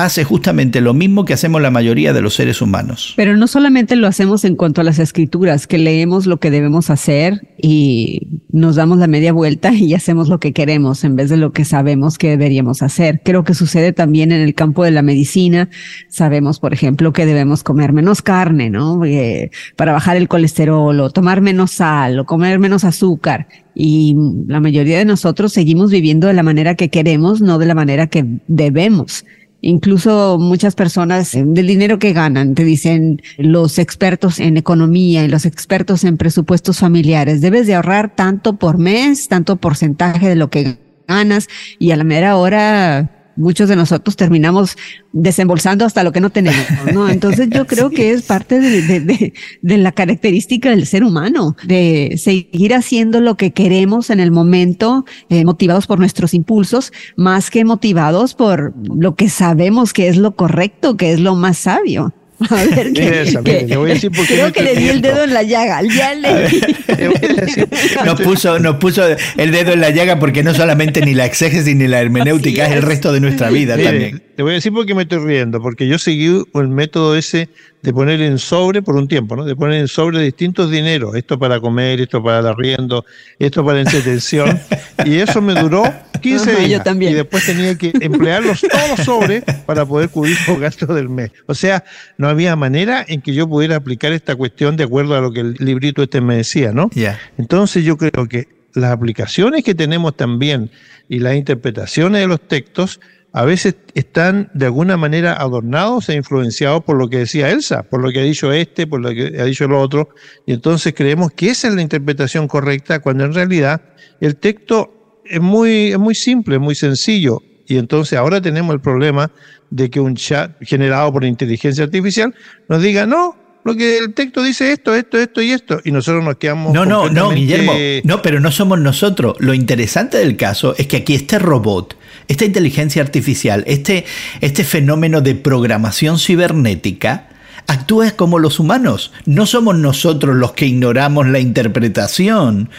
hace 0.00 0.24
justamente 0.24 0.80
lo 0.80 0.94
mismo 0.94 1.26
que 1.26 1.34
hacemos 1.34 1.60
la 1.60 1.70
mayoría 1.70 2.14
de 2.14 2.22
los 2.22 2.34
seres 2.34 2.62
humanos. 2.62 3.12
Pero 3.16 3.36
no 3.36 3.46
solamente 3.46 3.96
lo 3.96 4.06
hacemos 4.06 4.44
en 4.44 4.56
cuanto 4.56 4.80
a 4.80 4.84
las 4.84 4.98
escrituras, 4.98 5.66
que 5.66 5.76
leemos 5.76 6.26
lo 6.26 6.38
que 6.38 6.50
debemos 6.50 6.88
hacer 6.88 7.48
y 7.60 8.40
nos 8.50 8.76
damos 8.76 8.98
la 8.98 9.06
media 9.06 9.32
vuelta 9.32 9.72
y 9.74 9.92
hacemos 9.92 10.28
lo 10.28 10.40
que 10.40 10.52
queremos 10.52 11.04
en 11.04 11.16
vez 11.16 11.28
de 11.28 11.36
lo 11.36 11.52
que 11.52 11.66
sabemos 11.66 12.16
que 12.16 12.30
deberíamos 12.30 12.82
hacer. 12.82 13.20
Creo 13.24 13.44
que 13.44 13.54
sucede 13.54 13.92
también 13.92 14.32
en 14.32 14.40
el 14.40 14.54
campo 14.54 14.84
de 14.84 14.90
la 14.90 15.02
medicina. 15.02 15.68
Sabemos, 16.08 16.60
por 16.60 16.72
ejemplo, 16.72 17.12
que 17.12 17.26
debemos 17.26 17.62
comer 17.62 17.92
menos 17.92 18.22
carne, 18.22 18.70
¿no? 18.70 19.04
Eh, 19.04 19.50
para 19.76 19.92
bajar 19.92 20.16
el 20.16 20.28
colesterol 20.28 20.98
o 20.98 21.10
tomar 21.10 21.42
menos 21.50 21.72
sal 21.72 22.18
o 22.20 22.26
comer 22.26 22.58
menos 22.58 22.84
azúcar. 22.84 23.48
Y 23.74 24.16
la 24.46 24.60
mayoría 24.60 24.98
de 24.98 25.04
nosotros 25.04 25.52
seguimos 25.52 25.90
viviendo 25.90 26.26
de 26.26 26.34
la 26.34 26.42
manera 26.42 26.74
que 26.74 26.90
queremos, 26.90 27.40
no 27.40 27.58
de 27.58 27.66
la 27.66 27.74
manera 27.74 28.06
que 28.06 28.24
debemos. 28.46 29.24
Incluso 29.62 30.38
muchas 30.38 30.74
personas 30.74 31.34
eh, 31.34 31.44
del 31.46 31.66
dinero 31.66 31.98
que 31.98 32.12
ganan, 32.12 32.54
te 32.54 32.64
dicen 32.64 33.20
los 33.36 33.78
expertos 33.78 34.40
en 34.40 34.56
economía 34.56 35.24
y 35.24 35.28
los 35.28 35.44
expertos 35.44 36.04
en 36.04 36.16
presupuestos 36.16 36.78
familiares, 36.78 37.40
debes 37.40 37.66
de 37.66 37.74
ahorrar 37.74 38.14
tanto 38.14 38.56
por 38.56 38.78
mes, 38.78 39.28
tanto 39.28 39.56
porcentaje 39.56 40.28
de 40.28 40.36
lo 40.36 40.48
que 40.48 40.78
ganas 41.06 41.48
y 41.78 41.90
a 41.90 41.96
la 41.96 42.04
mera 42.04 42.36
hora 42.36 43.19
muchos 43.40 43.68
de 43.68 43.76
nosotros 43.76 44.16
terminamos 44.16 44.76
desembolsando 45.12 45.84
hasta 45.84 46.04
lo 46.04 46.12
que 46.12 46.20
no 46.20 46.30
tenemos, 46.30 46.66
¿no? 46.92 47.08
Entonces 47.08 47.48
yo 47.50 47.66
creo 47.68 47.90
que 47.90 48.12
es 48.12 48.22
parte 48.22 48.60
de, 48.60 48.82
de, 48.82 49.32
de, 49.62 49.78
la 49.78 49.92
característica 49.92 50.70
del 50.70 50.86
ser 50.86 51.02
humano, 51.02 51.56
de 51.64 52.14
seguir 52.16 52.74
haciendo 52.74 53.20
lo 53.20 53.36
que 53.36 53.52
queremos 53.52 54.10
en 54.10 54.20
el 54.20 54.30
momento, 54.30 55.04
eh, 55.28 55.44
motivados 55.44 55.86
por 55.86 55.98
nuestros 55.98 56.34
impulsos, 56.34 56.92
más 57.16 57.50
que 57.50 57.64
motivados 57.64 58.34
por 58.34 58.74
lo 58.94 59.14
que 59.14 59.28
sabemos 59.28 59.92
que 59.92 60.08
es 60.08 60.16
lo 60.16 60.36
correcto, 60.36 60.96
que 60.96 61.12
es 61.12 61.20
lo 61.20 61.34
más 61.34 61.58
sabio. 61.58 62.12
A 62.48 62.64
ver, 62.64 62.92
que, 62.94 63.66
le 63.68 63.76
voy 63.76 63.90
a 63.90 63.94
decir 63.94 64.10
creo 64.10 64.50
que 64.50 64.62
le 64.62 64.74
di 64.74 64.88
el 64.88 65.02
dedo 65.02 65.24
en 65.24 65.34
la 65.34 65.42
llaga. 65.42 65.82
Ya 65.82 66.14
le 66.14 66.48
nos, 68.04 68.20
puso, 68.20 68.58
nos 68.58 68.76
puso 68.76 69.04
el 69.36 69.52
dedo 69.52 69.72
en 69.72 69.82
la 69.82 69.90
llaga 69.90 70.18
porque 70.18 70.42
no 70.42 70.54
solamente 70.54 71.02
ni 71.02 71.12
la 71.12 71.26
exégesis 71.26 71.76
ni 71.76 71.86
la 71.86 72.00
hermenéutica, 72.00 72.66
es. 72.66 72.72
el 72.72 72.82
resto 72.82 73.12
de 73.12 73.20
nuestra 73.20 73.50
vida 73.50 73.76
también. 73.76 74.22
Te 74.40 74.42
voy 74.42 74.52
a 74.52 74.54
decir 74.54 74.72
por 74.72 74.86
qué 74.86 74.94
me 74.94 75.02
estoy 75.02 75.18
riendo, 75.18 75.60
porque 75.60 75.86
yo 75.86 75.98
seguí 75.98 76.42
el 76.54 76.68
método 76.68 77.14
ese 77.14 77.50
de 77.82 77.92
poner 77.92 78.22
en 78.22 78.38
sobre 78.38 78.80
por 78.80 78.96
un 78.96 79.06
tiempo, 79.06 79.36
¿no? 79.36 79.44
De 79.44 79.54
poner 79.54 79.80
en 79.80 79.86
sobre 79.86 80.22
distintos 80.22 80.70
dineros, 80.70 81.14
esto 81.14 81.38
para 81.38 81.60
comer, 81.60 82.00
esto 82.00 82.22
para 82.22 82.38
el 82.38 82.46
arriendo, 82.46 83.04
esto 83.38 83.62
para 83.62 83.82
entretención, 83.82 84.58
y 85.04 85.16
eso 85.16 85.42
me 85.42 85.52
duró 85.52 85.82
15 86.22 86.56
días. 86.56 86.82
Y 86.86 87.12
después 87.12 87.44
tenía 87.44 87.76
que 87.76 87.92
emplearlos 88.00 88.62
todos 88.62 89.00
sobre 89.04 89.42
para 89.66 89.84
poder 89.84 90.08
cubrir 90.08 90.38
los 90.48 90.58
gastos 90.58 90.88
del 90.94 91.10
mes. 91.10 91.32
O 91.44 91.54
sea, 91.54 91.84
no 92.16 92.26
había 92.26 92.56
manera 92.56 93.04
en 93.06 93.20
que 93.20 93.34
yo 93.34 93.46
pudiera 93.46 93.76
aplicar 93.76 94.14
esta 94.14 94.36
cuestión 94.36 94.74
de 94.78 94.84
acuerdo 94.84 95.16
a 95.16 95.20
lo 95.20 95.34
que 95.34 95.40
el 95.40 95.52
librito 95.58 96.02
este 96.02 96.22
me 96.22 96.36
decía, 96.36 96.72
¿no? 96.72 96.88
Entonces 97.36 97.84
yo 97.84 97.98
creo 97.98 98.26
que 98.26 98.48
las 98.72 98.90
aplicaciones 98.90 99.64
que 99.64 99.74
tenemos 99.74 100.16
también 100.16 100.70
y 101.10 101.18
las 101.18 101.34
interpretaciones 101.34 102.22
de 102.22 102.26
los 102.26 102.40
textos 102.40 103.00
a 103.32 103.44
veces 103.44 103.76
están 103.94 104.50
de 104.54 104.66
alguna 104.66 104.96
manera 104.96 105.34
adornados 105.34 106.08
e 106.08 106.14
influenciados 106.14 106.82
por 106.82 106.96
lo 106.96 107.08
que 107.08 107.18
decía 107.18 107.50
Elsa, 107.50 107.84
por 107.84 108.00
lo 108.02 108.10
que 108.10 108.20
ha 108.20 108.24
dicho 108.24 108.52
este, 108.52 108.86
por 108.86 109.00
lo 109.00 109.10
que 109.10 109.36
ha 109.40 109.44
dicho 109.44 109.64
el 109.64 109.72
otro, 109.72 110.08
y 110.46 110.52
entonces 110.52 110.94
creemos 110.94 111.32
que 111.32 111.50
esa 111.50 111.68
es 111.68 111.74
la 111.74 111.82
interpretación 111.82 112.48
correcta, 112.48 112.98
cuando 113.00 113.24
en 113.24 113.34
realidad 113.34 113.82
el 114.20 114.36
texto 114.36 115.20
es 115.24 115.40
muy, 115.40 115.92
es 115.92 115.98
muy 115.98 116.14
simple, 116.14 116.56
es 116.56 116.60
muy 116.60 116.74
sencillo, 116.74 117.42
y 117.66 117.78
entonces 117.78 118.18
ahora 118.18 118.40
tenemos 118.40 118.74
el 118.74 118.80
problema 118.80 119.30
de 119.70 119.88
que 119.90 120.00
un 120.00 120.16
chat 120.16 120.52
generado 120.62 121.12
por 121.12 121.24
inteligencia 121.24 121.84
artificial 121.84 122.34
nos 122.68 122.82
diga, 122.82 123.06
no, 123.06 123.36
lo 123.62 123.76
que 123.76 123.98
el 123.98 124.14
texto 124.14 124.42
dice 124.42 124.72
esto, 124.72 124.94
esto, 124.94 125.18
esto 125.18 125.42
y 125.42 125.52
esto. 125.52 125.80
Y 125.84 125.92
nosotros 125.92 126.24
nos 126.24 126.36
quedamos. 126.36 126.72
No, 126.72 126.84
no, 126.86 127.08
no, 127.10 127.30
Guillermo. 127.30 127.74
No, 128.04 128.22
pero 128.22 128.40
no 128.40 128.50
somos 128.50 128.80
nosotros. 128.80 129.36
Lo 129.38 129.54
interesante 129.54 130.18
del 130.18 130.36
caso 130.36 130.74
es 130.76 130.86
que 130.86 130.98
aquí 130.98 131.14
este 131.14 131.38
robot, 131.38 131.96
esta 132.30 132.44
inteligencia 132.44 133.02
artificial, 133.02 133.64
este, 133.66 134.04
este 134.40 134.62
fenómeno 134.62 135.20
de 135.20 135.34
programación 135.34 136.16
cibernética, 136.16 137.28
actúa 137.66 138.12
como 138.12 138.38
los 138.38 138.60
humanos. 138.60 139.12
No 139.26 139.46
somos 139.46 139.76
nosotros 139.76 140.36
los 140.36 140.52
que 140.52 140.66
ignoramos 140.66 141.26
la 141.26 141.40
interpretación 141.40 142.70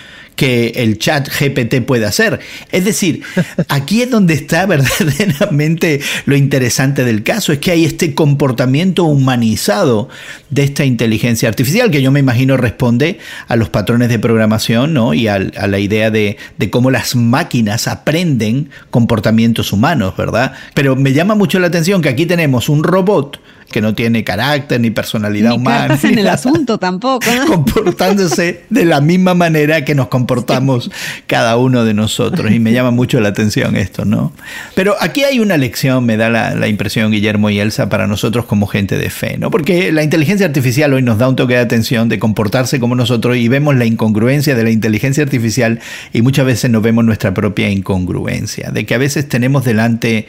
que 0.42 0.74
el 0.78 0.98
chat 0.98 1.30
GPT 1.30 1.86
puede 1.86 2.08
hacer. 2.08 2.40
Es 2.72 2.84
decir, 2.84 3.22
aquí 3.68 4.02
es 4.02 4.10
donde 4.10 4.34
está 4.34 4.66
verdaderamente 4.66 6.02
lo 6.26 6.36
interesante 6.36 7.06
del 7.06 7.22
caso, 7.22 7.54
es 7.54 7.60
que 7.60 7.70
hay 7.70 7.86
este 7.86 8.16
comportamiento 8.16 9.04
humanizado 9.04 10.10
de 10.50 10.64
esta 10.64 10.84
inteligencia 10.84 11.48
artificial, 11.48 11.92
que 11.92 12.02
yo 12.02 12.10
me 12.12 12.22
imagino 12.22 12.58
responde 12.58 13.20
a 13.48 13.56
los 13.56 13.70
patrones 13.70 14.10
de 14.10 14.18
programación 14.18 14.96
¿no? 14.96 15.14
y 15.14 15.28
a, 15.28 15.38
la 15.38 15.78
idea 15.78 16.10
de, 16.10 16.38
de, 16.58 16.70
cómo 16.72 16.90
las 16.90 17.16
máquinas 17.16 17.88
aprenden 17.88 18.72
comportamientos 18.90 19.72
humanos, 19.72 20.18
¿verdad? 20.18 20.54
Pero 20.74 20.96
me 20.96 21.14
llama 21.14 21.36
mucho 21.36 21.60
la 21.60 21.68
atención 21.68 22.02
que 22.02 22.10
aquí 22.10 22.26
tenemos 22.26 22.68
un 22.68 22.84
robot 22.84 23.40
que 23.72 23.82
no 23.82 23.96
tiene 23.96 24.24
carácter 24.24 24.80
ni 24.80 24.92
personalidad 24.92 25.52
ni 25.52 25.56
humana. 25.56 25.98
en 26.04 26.20
el 26.20 26.28
asunto 26.28 26.78
tampoco. 26.78 27.26
Comportándose 27.48 28.66
de 28.70 28.86
la 28.86 29.02
misma 29.02 29.34
manera 29.34 29.86
que 29.86 29.96
nos 29.96 30.08
comportamos 30.10 30.31
cada 31.28 31.58
uno 31.58 31.86
de 31.86 31.94
nosotros. 31.94 32.52
Y 32.52 32.60
me 32.60 32.74
llama 32.74 32.92
mucho 32.92 33.20
la 33.20 33.30
atención 33.30 33.76
esto, 33.76 34.06
¿no? 34.06 34.34
Pero 34.76 34.96
aquí 35.00 35.24
hay 35.24 35.40
una 35.40 35.58
lección, 35.58 36.06
me 36.06 36.18
da 36.18 36.30
la, 36.30 36.56
la 36.56 36.68
impresión, 36.68 37.12
Guillermo 37.12 37.50
y 37.50 37.60
Elsa, 37.60 37.90
para 37.90 38.08
nosotros 38.08 38.46
como 38.46 38.68
gente 38.68 38.98
de 38.98 39.10
fe, 39.10 39.38
¿no? 39.38 39.52
Porque 39.52 39.92
la 39.92 40.04
inteligencia 40.04 40.46
artificial 40.46 40.94
hoy 40.94 41.02
nos 41.02 41.18
da 41.18 41.28
un 41.28 41.36
toque 41.36 41.54
de 41.56 41.60
atención 41.60 42.10
de 42.10 42.20
comportarse 42.20 42.80
como 42.80 42.96
nosotros 42.96 43.38
y 43.38 43.48
vemos 43.48 43.76
la 43.76 43.86
incongruencia 43.86 44.56
de 44.56 44.64
la 44.64 44.72
inteligencia 44.72 45.24
artificial 45.24 45.80
y 46.14 46.22
muchas 46.22 46.46
veces 46.46 46.72
nos 46.72 46.82
vemos 46.82 47.06
nuestra 47.06 47.34
propia 47.34 47.70
incongruencia, 47.70 48.72
de 48.72 48.86
que 48.86 48.96
a 48.96 48.98
veces 48.98 49.28
tenemos 49.28 49.66
delante 49.66 50.28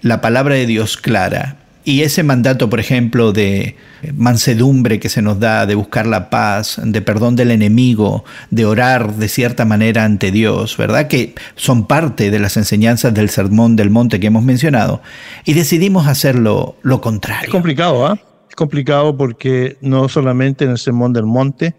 la 0.00 0.20
palabra 0.20 0.54
de 0.54 0.66
Dios 0.66 0.96
clara, 0.96 1.56
y 1.84 2.02
ese 2.02 2.22
mandato, 2.22 2.68
por 2.68 2.80
ejemplo, 2.80 3.32
de 3.32 3.76
mansedumbre 4.14 5.00
que 5.00 5.08
se 5.08 5.22
nos 5.22 5.40
da, 5.40 5.66
de 5.66 5.74
buscar 5.74 6.06
la 6.06 6.30
paz, 6.30 6.80
de 6.82 7.02
perdón 7.02 7.36
del 7.36 7.50
enemigo, 7.50 8.24
de 8.50 8.64
orar 8.64 9.14
de 9.14 9.28
cierta 9.28 9.64
manera 9.64 10.04
ante 10.04 10.30
Dios, 10.30 10.76
¿verdad? 10.76 11.08
Que 11.08 11.34
son 11.56 11.86
parte 11.86 12.30
de 12.30 12.38
las 12.38 12.56
enseñanzas 12.56 13.14
del 13.14 13.30
sermón 13.30 13.76
del 13.76 13.90
monte 13.90 14.20
que 14.20 14.26
hemos 14.26 14.44
mencionado, 14.44 15.02
y 15.44 15.54
decidimos 15.54 16.06
hacerlo 16.06 16.76
lo 16.82 17.00
contrario. 17.00 17.46
Es 17.46 17.52
complicado, 17.52 18.06
¿ah? 18.06 18.18
Es 18.48 18.56
complicado 18.56 19.16
porque 19.16 19.78
no 19.80 20.08
solamente 20.08 20.64
en 20.64 20.72
el 20.72 20.78
sermón 20.78 21.12
del 21.12 21.24
monte, 21.24 21.76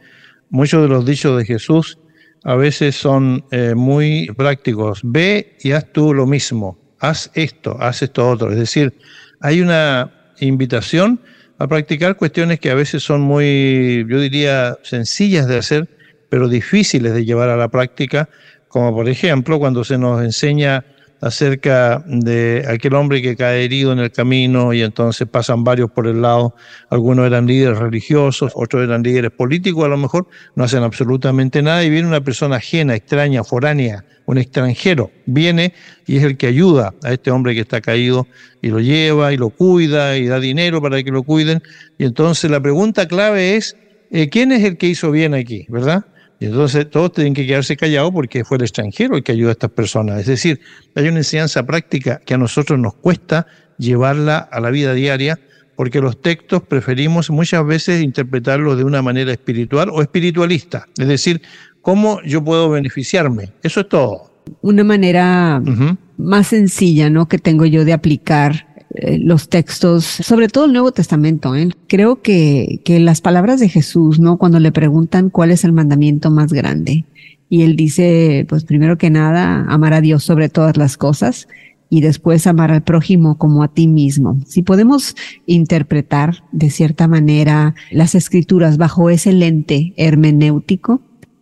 muchos 0.49 0.81
de 0.81 0.87
los 0.87 1.05
dichos 1.05 1.37
de 1.37 1.45
Jesús 1.45 1.97
a 2.43 2.55
veces 2.55 2.95
son 2.95 3.45
eh, 3.51 3.75
muy 3.75 4.27
prácticos. 4.35 5.01
Ve 5.03 5.57
y 5.61 5.73
haz 5.73 5.91
tú 5.91 6.13
lo 6.13 6.25
mismo, 6.25 6.77
haz 6.99 7.29
esto, 7.33 7.77
haz 7.79 8.01
esto 8.01 8.29
otro. 8.29 8.51
Es 8.51 8.57
decir, 8.57 8.97
hay 9.41 9.61
una 9.61 10.11
invitación 10.39 11.19
a 11.57 11.67
practicar 11.67 12.15
cuestiones 12.15 12.59
que 12.59 12.71
a 12.71 12.75
veces 12.75 13.03
son 13.03 13.21
muy, 13.21 14.05
yo 14.09 14.19
diría, 14.19 14.77
sencillas 14.83 15.47
de 15.47 15.57
hacer, 15.57 15.89
pero 16.29 16.47
difíciles 16.47 17.13
de 17.13 17.25
llevar 17.25 17.49
a 17.49 17.57
la 17.57 17.67
práctica, 17.67 18.29
como 18.67 18.93
por 18.93 19.09
ejemplo 19.09 19.59
cuando 19.59 19.83
se 19.83 19.97
nos 19.97 20.23
enseña 20.23 20.85
acerca 21.21 22.03
de 22.07 22.65
aquel 22.67 22.95
hombre 22.95 23.21
que 23.21 23.35
cae 23.35 23.63
herido 23.63 23.93
en 23.93 23.99
el 23.99 24.11
camino 24.11 24.73
y 24.73 24.81
entonces 24.81 25.27
pasan 25.27 25.63
varios 25.63 25.91
por 25.91 26.07
el 26.07 26.21
lado, 26.21 26.55
algunos 26.89 27.27
eran 27.27 27.45
líderes 27.45 27.77
religiosos, 27.77 28.51
otros 28.55 28.83
eran 28.83 29.03
líderes 29.03 29.31
políticos, 29.31 29.85
a 29.85 29.87
lo 29.87 29.97
mejor 29.97 30.27
no 30.55 30.63
hacen 30.63 30.83
absolutamente 30.83 31.61
nada 31.61 31.83
y 31.83 31.89
viene 31.89 32.07
una 32.07 32.21
persona 32.21 32.57
ajena, 32.57 32.95
extraña, 32.95 33.43
foránea, 33.43 34.03
un 34.25 34.37
extranjero, 34.37 35.11
viene 35.25 35.73
y 36.07 36.17
es 36.17 36.23
el 36.23 36.37
que 36.37 36.47
ayuda 36.47 36.93
a 37.03 37.13
este 37.13 37.31
hombre 37.31 37.53
que 37.53 37.61
está 37.61 37.81
caído 37.81 38.27
y 38.61 38.69
lo 38.69 38.79
lleva 38.79 39.31
y 39.31 39.37
lo 39.37 39.49
cuida 39.49 40.17
y 40.17 40.25
da 40.25 40.39
dinero 40.39 40.81
para 40.81 41.03
que 41.03 41.11
lo 41.11 41.23
cuiden. 41.23 41.61
Y 41.97 42.05
entonces 42.05 42.49
la 42.49 42.59
pregunta 42.59 43.07
clave 43.07 43.57
es, 43.57 43.75
eh, 44.09 44.29
¿quién 44.29 44.51
es 44.51 44.63
el 44.63 44.77
que 44.77 44.87
hizo 44.87 45.11
bien 45.11 45.33
aquí? 45.33 45.65
¿Verdad? 45.69 46.05
Y 46.41 46.45
entonces 46.45 46.89
todos 46.89 47.13
tienen 47.13 47.35
que 47.35 47.45
quedarse 47.45 47.77
callados 47.77 48.09
porque 48.11 48.43
fue 48.43 48.57
el 48.57 48.63
extranjero 48.63 49.15
el 49.15 49.21
que 49.21 49.31
ayuda 49.31 49.49
a 49.49 49.51
estas 49.51 49.69
personas. 49.69 50.19
Es 50.21 50.25
decir, 50.25 50.59
hay 50.95 51.07
una 51.07 51.19
enseñanza 51.19 51.63
práctica 51.63 52.19
que 52.25 52.33
a 52.33 52.37
nosotros 52.39 52.79
nos 52.79 52.95
cuesta 52.95 53.45
llevarla 53.77 54.39
a 54.39 54.59
la 54.59 54.71
vida 54.71 54.95
diaria 54.95 55.39
porque 55.75 56.01
los 56.01 56.19
textos 56.19 56.63
preferimos 56.63 57.29
muchas 57.29 57.63
veces 57.63 58.01
interpretarlos 58.01 58.75
de 58.75 58.83
una 58.83 59.03
manera 59.03 59.31
espiritual 59.31 59.89
o 59.91 60.01
espiritualista. 60.01 60.87
Es 60.97 61.07
decir, 61.07 61.43
¿cómo 61.83 62.19
yo 62.25 62.43
puedo 62.43 62.71
beneficiarme? 62.71 63.51
Eso 63.61 63.81
es 63.81 63.89
todo. 63.89 64.41
Una 64.63 64.83
manera 64.83 65.61
más 66.17 66.47
sencilla, 66.47 67.11
¿no? 67.11 67.27
Que 67.27 67.37
tengo 67.37 67.67
yo 67.67 67.85
de 67.85 67.93
aplicar 67.93 68.70
eh, 68.95 69.17
los 69.17 69.49
textos, 69.49 70.03
sobre 70.05 70.47
todo 70.47 70.65
el 70.65 70.73
Nuevo 70.73 70.91
Testamento. 70.91 71.55
¿eh? 71.55 71.69
Creo 71.87 72.21
que, 72.21 72.81
que 72.83 72.99
las 72.99 73.21
palabras 73.21 73.59
de 73.59 73.69
Jesús, 73.69 74.19
¿no? 74.19 74.37
Cuando 74.37 74.59
le 74.59 74.71
preguntan 74.71 75.29
cuál 75.29 75.51
es 75.51 75.63
el 75.63 75.73
mandamiento 75.73 76.31
más 76.31 76.51
grande, 76.51 77.05
y 77.51 77.63
él 77.63 77.75
dice, 77.75 78.45
pues 78.47 78.63
primero 78.63 78.97
que 78.97 79.09
nada, 79.09 79.65
amar 79.67 79.93
a 79.93 79.99
Dios 79.99 80.23
sobre 80.23 80.47
todas 80.47 80.77
las 80.77 80.95
cosas 80.95 81.49
y 81.89 81.99
después 81.99 82.47
amar 82.47 82.71
al 82.71 82.83
prójimo 82.83 83.37
como 83.37 83.61
a 83.61 83.67
ti 83.67 83.87
mismo. 83.89 84.39
Si 84.47 84.63
podemos 84.63 85.17
interpretar 85.45 86.45
de 86.53 86.69
cierta 86.69 87.09
manera 87.09 87.75
las 87.91 88.15
escrituras 88.15 88.77
bajo 88.77 89.09
ese 89.09 89.33
lente 89.33 89.93
hermenéutico, 89.97 91.01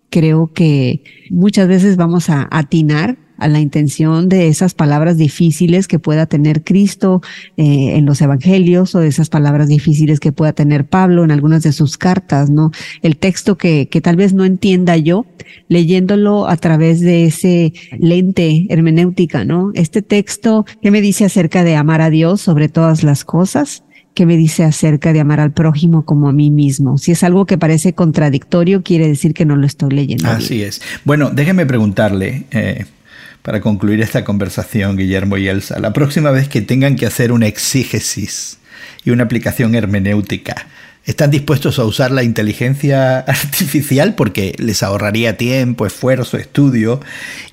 creo 0.09 0.51
que 0.51 1.03
muchas 1.29 1.67
veces 1.67 1.95
vamos 1.95 2.31
a 2.31 2.47
atinar 2.49 3.19
a 3.39 3.47
la 3.47 3.59
intención 3.59 4.29
de 4.29 4.47
esas 4.47 4.73
palabras 4.73 5.17
difíciles 5.17 5.87
que 5.87 5.99
pueda 5.99 6.25
tener 6.25 6.63
Cristo 6.63 7.21
eh, 7.57 7.95
en 7.95 8.05
los 8.05 8.21
evangelios 8.21 8.95
o 8.95 8.99
de 8.99 9.07
esas 9.07 9.29
palabras 9.29 9.67
difíciles 9.67 10.19
que 10.19 10.31
pueda 10.31 10.53
tener 10.53 10.85
Pablo 10.85 11.23
en 11.23 11.31
algunas 11.31 11.63
de 11.63 11.71
sus 11.71 11.97
cartas, 11.97 12.49
¿no? 12.49 12.71
El 13.01 13.17
texto 13.17 13.57
que, 13.57 13.87
que 13.89 14.01
tal 14.01 14.15
vez 14.15 14.33
no 14.33 14.45
entienda 14.45 14.97
yo, 14.97 15.25
leyéndolo 15.67 16.47
a 16.47 16.57
través 16.57 16.99
de 16.99 17.25
ese 17.25 17.73
lente 17.97 18.65
hermenéutica, 18.69 19.45
¿no? 19.45 19.71
Este 19.73 20.01
texto, 20.01 20.65
¿qué 20.81 20.91
me 20.91 21.01
dice 21.01 21.25
acerca 21.25 21.63
de 21.63 21.75
amar 21.75 22.01
a 22.01 22.09
Dios 22.09 22.41
sobre 22.41 22.69
todas 22.69 23.03
las 23.03 23.23
cosas? 23.23 23.83
¿Qué 24.13 24.25
me 24.25 24.35
dice 24.35 24.63
acerca 24.63 25.13
de 25.13 25.21
amar 25.21 25.39
al 25.39 25.53
prójimo 25.53 26.03
como 26.03 26.27
a 26.27 26.33
mí 26.33 26.51
mismo? 26.51 26.97
Si 26.97 27.11
es 27.11 27.23
algo 27.23 27.45
que 27.45 27.57
parece 27.57 27.93
contradictorio, 27.93 28.83
quiere 28.83 29.07
decir 29.07 29.33
que 29.33 29.45
no 29.45 29.55
lo 29.55 29.65
estoy 29.65 29.91
leyendo. 29.91 30.27
Así 30.27 30.61
es. 30.61 30.81
Bueno, 31.05 31.29
déjeme 31.29 31.65
preguntarle, 31.65 32.45
eh, 32.51 32.85
para 33.41 33.61
concluir 33.61 34.01
esta 34.01 34.23
conversación, 34.23 34.97
Guillermo 34.97 35.37
y 35.37 35.47
Elsa, 35.47 35.79
la 35.79 35.93
próxima 35.93 36.31
vez 36.31 36.47
que 36.47 36.61
tengan 36.61 36.95
que 36.95 37.05
hacer 37.05 37.31
una 37.31 37.47
exígesis 37.47 38.57
y 39.03 39.11
una 39.11 39.23
aplicación 39.23 39.75
hermenéutica, 39.75 40.67
¿están 41.05 41.31
dispuestos 41.31 41.79
a 41.79 41.85
usar 41.85 42.11
la 42.11 42.23
inteligencia 42.23 43.19
artificial 43.27 44.15
porque 44.15 44.53
les 44.57 44.83
ahorraría 44.83 45.37
tiempo, 45.37 45.85
esfuerzo, 45.85 46.37
estudio 46.37 46.99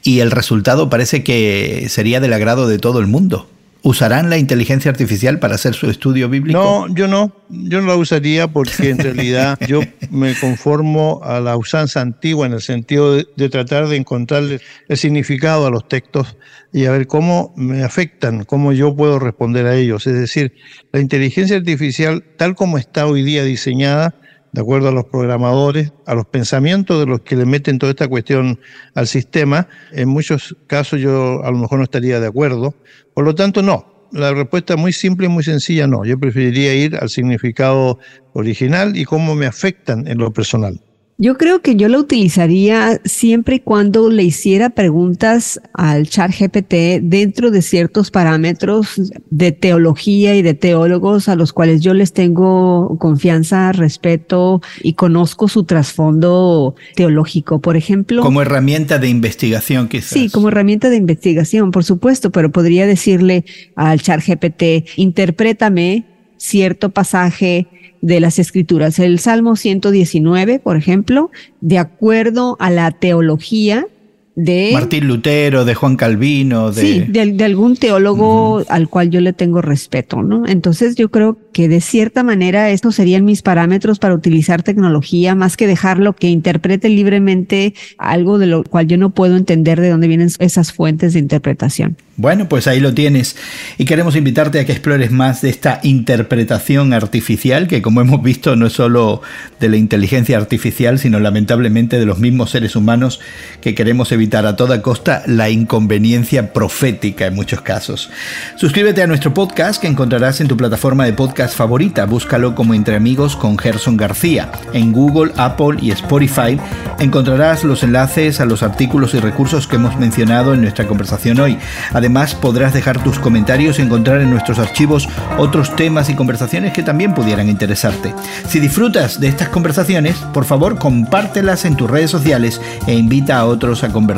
y 0.02 0.20
el 0.20 0.30
resultado 0.30 0.90
parece 0.90 1.22
que 1.22 1.86
sería 1.88 2.20
del 2.20 2.32
agrado 2.32 2.68
de 2.68 2.78
todo 2.78 3.00
el 3.00 3.06
mundo? 3.06 3.48
¿Usarán 3.86 4.30
la 4.30 4.36
inteligencia 4.36 4.90
artificial 4.90 5.38
para 5.38 5.54
hacer 5.54 5.74
su 5.74 5.88
estudio 5.88 6.28
bíblico? 6.28 6.58
No, 6.58 6.92
yo 6.92 7.06
no. 7.06 7.32
Yo 7.48 7.80
no 7.80 7.86
la 7.86 7.94
usaría 7.94 8.48
porque 8.48 8.90
en 8.90 8.98
realidad 8.98 9.56
yo 9.68 9.80
me 10.10 10.34
conformo 10.34 11.20
a 11.22 11.38
la 11.38 11.56
usanza 11.56 12.00
antigua 12.00 12.48
en 12.48 12.54
el 12.54 12.62
sentido 12.62 13.14
de, 13.14 13.48
tratar 13.48 13.86
de 13.86 13.94
encontrarle 13.94 14.60
el 14.88 14.96
significado 14.96 15.68
a 15.68 15.70
los 15.70 15.86
textos 15.86 16.36
y 16.72 16.86
a 16.86 16.90
ver 16.90 17.06
cómo 17.06 17.54
me 17.56 17.84
afectan, 17.84 18.44
cómo 18.44 18.72
yo 18.72 18.96
puedo 18.96 19.20
responder 19.20 19.66
a 19.66 19.76
ellos. 19.76 20.04
Es 20.08 20.14
decir, 20.14 20.54
la 20.90 20.98
inteligencia 20.98 21.56
artificial, 21.56 22.24
tal 22.36 22.56
como 22.56 22.78
está 22.78 23.06
hoy 23.06 23.22
día 23.22 23.44
diseñada, 23.44 24.16
de 24.56 24.62
acuerdo 24.62 24.88
a 24.88 24.90
los 24.90 25.04
programadores, 25.04 25.92
a 26.06 26.14
los 26.14 26.24
pensamientos 26.24 26.98
de 26.98 27.04
los 27.04 27.20
que 27.20 27.36
le 27.36 27.44
meten 27.44 27.78
toda 27.78 27.90
esta 27.90 28.08
cuestión 28.08 28.58
al 28.94 29.06
sistema, 29.06 29.68
en 29.92 30.08
muchos 30.08 30.56
casos 30.66 30.98
yo 30.98 31.44
a 31.44 31.50
lo 31.50 31.58
mejor 31.58 31.76
no 31.76 31.84
estaría 31.84 32.20
de 32.20 32.26
acuerdo. 32.26 32.74
Por 33.12 33.26
lo 33.26 33.34
tanto, 33.34 33.60
no. 33.60 34.08
La 34.12 34.32
respuesta 34.32 34.76
muy 34.76 34.94
simple 34.94 35.26
y 35.26 35.28
muy 35.28 35.44
sencilla, 35.44 35.86
no. 35.86 36.06
Yo 36.06 36.18
preferiría 36.18 36.74
ir 36.74 36.96
al 36.96 37.10
significado 37.10 37.98
original 38.32 38.96
y 38.96 39.04
cómo 39.04 39.34
me 39.34 39.44
afectan 39.44 40.08
en 40.08 40.16
lo 40.16 40.32
personal. 40.32 40.80
Yo 41.18 41.38
creo 41.38 41.62
que 41.62 41.76
yo 41.76 41.88
la 41.88 41.98
utilizaría 41.98 43.00
siempre 43.06 43.56
y 43.56 43.60
cuando 43.60 44.10
le 44.10 44.22
hiciera 44.22 44.68
preguntas 44.68 45.58
al 45.72 46.10
chat 46.10 46.30
GPT 46.30 47.00
dentro 47.00 47.50
de 47.50 47.62
ciertos 47.62 48.10
parámetros 48.10 49.00
de 49.30 49.52
teología 49.52 50.34
y 50.34 50.42
de 50.42 50.52
teólogos 50.52 51.30
a 51.30 51.34
los 51.34 51.54
cuales 51.54 51.80
yo 51.80 51.94
les 51.94 52.12
tengo 52.12 52.98
confianza, 52.98 53.72
respeto 53.72 54.60
y 54.82 54.92
conozco 54.92 55.48
su 55.48 55.64
trasfondo 55.64 56.74
teológico, 56.94 57.62
por 57.62 57.78
ejemplo. 57.78 58.20
Como 58.20 58.42
herramienta 58.42 58.98
de 58.98 59.08
investigación, 59.08 59.88
quizás. 59.88 60.10
Sí, 60.10 60.28
como 60.28 60.48
herramienta 60.48 60.90
de 60.90 60.96
investigación, 60.96 61.70
por 61.70 61.84
supuesto, 61.84 62.30
pero 62.30 62.52
podría 62.52 62.86
decirle 62.86 63.46
al 63.74 64.02
chat 64.02 64.20
GPT, 64.22 64.86
interprétame 64.96 66.04
cierto 66.36 66.90
pasaje 66.90 67.66
de 68.06 68.20
las 68.20 68.38
escrituras. 68.38 69.00
El 69.00 69.18
Salmo 69.18 69.56
119, 69.56 70.60
por 70.60 70.76
ejemplo, 70.76 71.32
de 71.60 71.78
acuerdo 71.78 72.56
a 72.60 72.70
la 72.70 72.92
teología 72.92 73.88
de 74.36 74.70
Martín 74.74 75.08
Lutero, 75.08 75.64
de 75.64 75.74
Juan 75.74 75.96
Calvino, 75.96 76.70
de, 76.70 76.82
sí, 76.82 77.04
de, 77.08 77.44
algún 77.44 77.74
teólogo 77.76 78.62
al 78.68 78.88
cual 78.88 79.08
yo 79.08 79.22
le 79.22 79.32
tengo 79.32 79.62
respeto, 79.62 80.22
¿no? 80.22 80.46
Entonces 80.46 80.94
yo 80.94 81.10
creo 81.10 81.38
que 81.54 81.68
de 81.68 81.80
cierta 81.80 82.22
manera 82.22 82.68
estos 82.70 82.94
serían 82.94 83.24
mis 83.24 83.40
parámetros 83.40 83.98
para 83.98 84.14
utilizar 84.14 84.62
tecnología, 84.62 85.34
más 85.34 85.56
que 85.56 85.66
dejarlo 85.66 86.12
que 86.14 86.28
interprete 86.28 86.90
libremente 86.90 87.72
algo 87.96 88.38
de 88.38 88.46
lo 88.46 88.62
cual 88.62 88.86
yo 88.86 88.98
no 88.98 89.10
puedo 89.10 89.38
entender 89.38 89.80
de 89.80 89.88
dónde 89.88 90.06
vienen 90.06 90.28
esas 90.38 90.70
fuentes 90.70 91.14
de 91.14 91.20
interpretación. 91.20 91.96
Bueno, 92.18 92.48
pues 92.48 92.66
ahí 92.66 92.80
lo 92.80 92.94
tienes. 92.94 93.36
Y 93.76 93.84
queremos 93.84 94.16
invitarte 94.16 94.58
a 94.58 94.64
que 94.64 94.72
explores 94.72 95.10
más 95.10 95.42
de 95.42 95.50
esta 95.50 95.80
interpretación 95.82 96.94
artificial, 96.94 97.68
que 97.68 97.82
como 97.82 98.00
hemos 98.00 98.22
visto 98.22 98.56
no 98.56 98.66
es 98.66 98.72
solo 98.72 99.20
de 99.60 99.68
la 99.68 99.76
inteligencia 99.76 100.38
artificial, 100.38 100.98
sino 100.98 101.20
lamentablemente 101.20 101.98
de 101.98 102.06
los 102.06 102.18
mismos 102.18 102.50
seres 102.50 102.74
humanos 102.74 103.20
que 103.60 103.74
queremos 103.74 104.12
evitar 104.12 104.25
a 104.34 104.56
toda 104.56 104.82
costa 104.82 105.22
la 105.26 105.50
inconveniencia 105.50 106.52
profética 106.52 107.26
en 107.26 107.34
muchos 107.36 107.60
casos. 107.60 108.10
Suscríbete 108.56 109.02
a 109.02 109.06
nuestro 109.06 109.32
podcast 109.32 109.80
que 109.80 109.86
encontrarás 109.86 110.40
en 110.40 110.48
tu 110.48 110.56
plataforma 110.56 111.04
de 111.04 111.12
podcast 111.12 111.56
favorita. 111.56 112.06
Búscalo 112.06 112.54
como 112.56 112.74
Entre 112.74 112.96
Amigos 112.96 113.36
con 113.36 113.56
Gerson 113.56 113.96
García. 113.96 114.50
En 114.72 114.92
Google, 114.92 115.32
Apple 115.36 115.78
y 115.80 115.92
Spotify 115.92 116.58
encontrarás 116.98 117.62
los 117.62 117.84
enlaces 117.84 118.40
a 118.40 118.46
los 118.46 118.64
artículos 118.64 119.14
y 119.14 119.20
recursos 119.20 119.68
que 119.68 119.76
hemos 119.76 119.96
mencionado 119.96 120.54
en 120.54 120.62
nuestra 120.62 120.88
conversación 120.88 121.38
hoy. 121.38 121.56
Además, 121.92 122.34
podrás 122.34 122.74
dejar 122.74 123.02
tus 123.04 123.20
comentarios 123.20 123.78
y 123.78 123.82
encontrar 123.82 124.20
en 124.20 124.30
nuestros 124.30 124.58
archivos 124.58 125.08
otros 125.38 125.76
temas 125.76 126.10
y 126.10 126.14
conversaciones 126.14 126.72
que 126.72 126.82
también 126.82 127.14
pudieran 127.14 127.48
interesarte. 127.48 128.12
Si 128.48 128.58
disfrutas 128.58 129.20
de 129.20 129.28
estas 129.28 129.50
conversaciones, 129.50 130.16
por 130.34 130.44
favor, 130.44 130.78
compártelas 130.78 131.64
en 131.64 131.76
tus 131.76 131.88
redes 131.88 132.10
sociales 132.10 132.60
e 132.88 132.94
invita 132.94 133.38
a 133.38 133.46
otros 133.46 133.84
a 133.84 133.92
conversar 133.92 134.15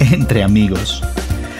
entre 0.00 0.42
amigos. 0.42 1.02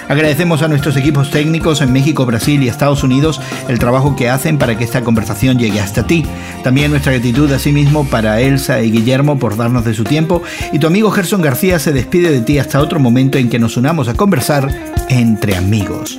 Agradecemos 0.08 0.62
a 0.62 0.68
nuestros 0.68 0.96
equipos 0.96 1.30
técnicos 1.30 1.82
en 1.82 1.92
México, 1.92 2.24
Brasil 2.24 2.62
y 2.62 2.68
Estados 2.68 3.04
Unidos 3.04 3.40
el 3.68 3.78
trabajo 3.78 4.16
que 4.16 4.30
hacen 4.30 4.56
para 4.56 4.76
que 4.76 4.84
esta 4.84 5.02
conversación 5.02 5.58
llegue 5.58 5.80
hasta 5.80 6.06
ti. 6.06 6.24
También 6.64 6.90
nuestra 6.90 7.12
gratitud 7.12 7.52
asimismo 7.52 8.08
para 8.08 8.40
Elsa 8.40 8.82
y 8.82 8.90
Guillermo 8.90 9.38
por 9.38 9.56
darnos 9.56 9.84
de 9.84 9.92
su 9.92 10.04
tiempo. 10.04 10.42
Y 10.72 10.78
tu 10.78 10.86
amigo 10.86 11.10
Gerson 11.10 11.42
García 11.42 11.78
se 11.78 11.92
despide 11.92 12.30
de 12.30 12.40
ti 12.40 12.58
hasta 12.58 12.80
otro 12.80 12.98
momento 12.98 13.36
en 13.36 13.50
que 13.50 13.58
nos 13.58 13.76
unamos 13.76 14.08
a 14.08 14.14
conversar 14.14 14.74
entre 15.10 15.56
amigos. 15.56 16.18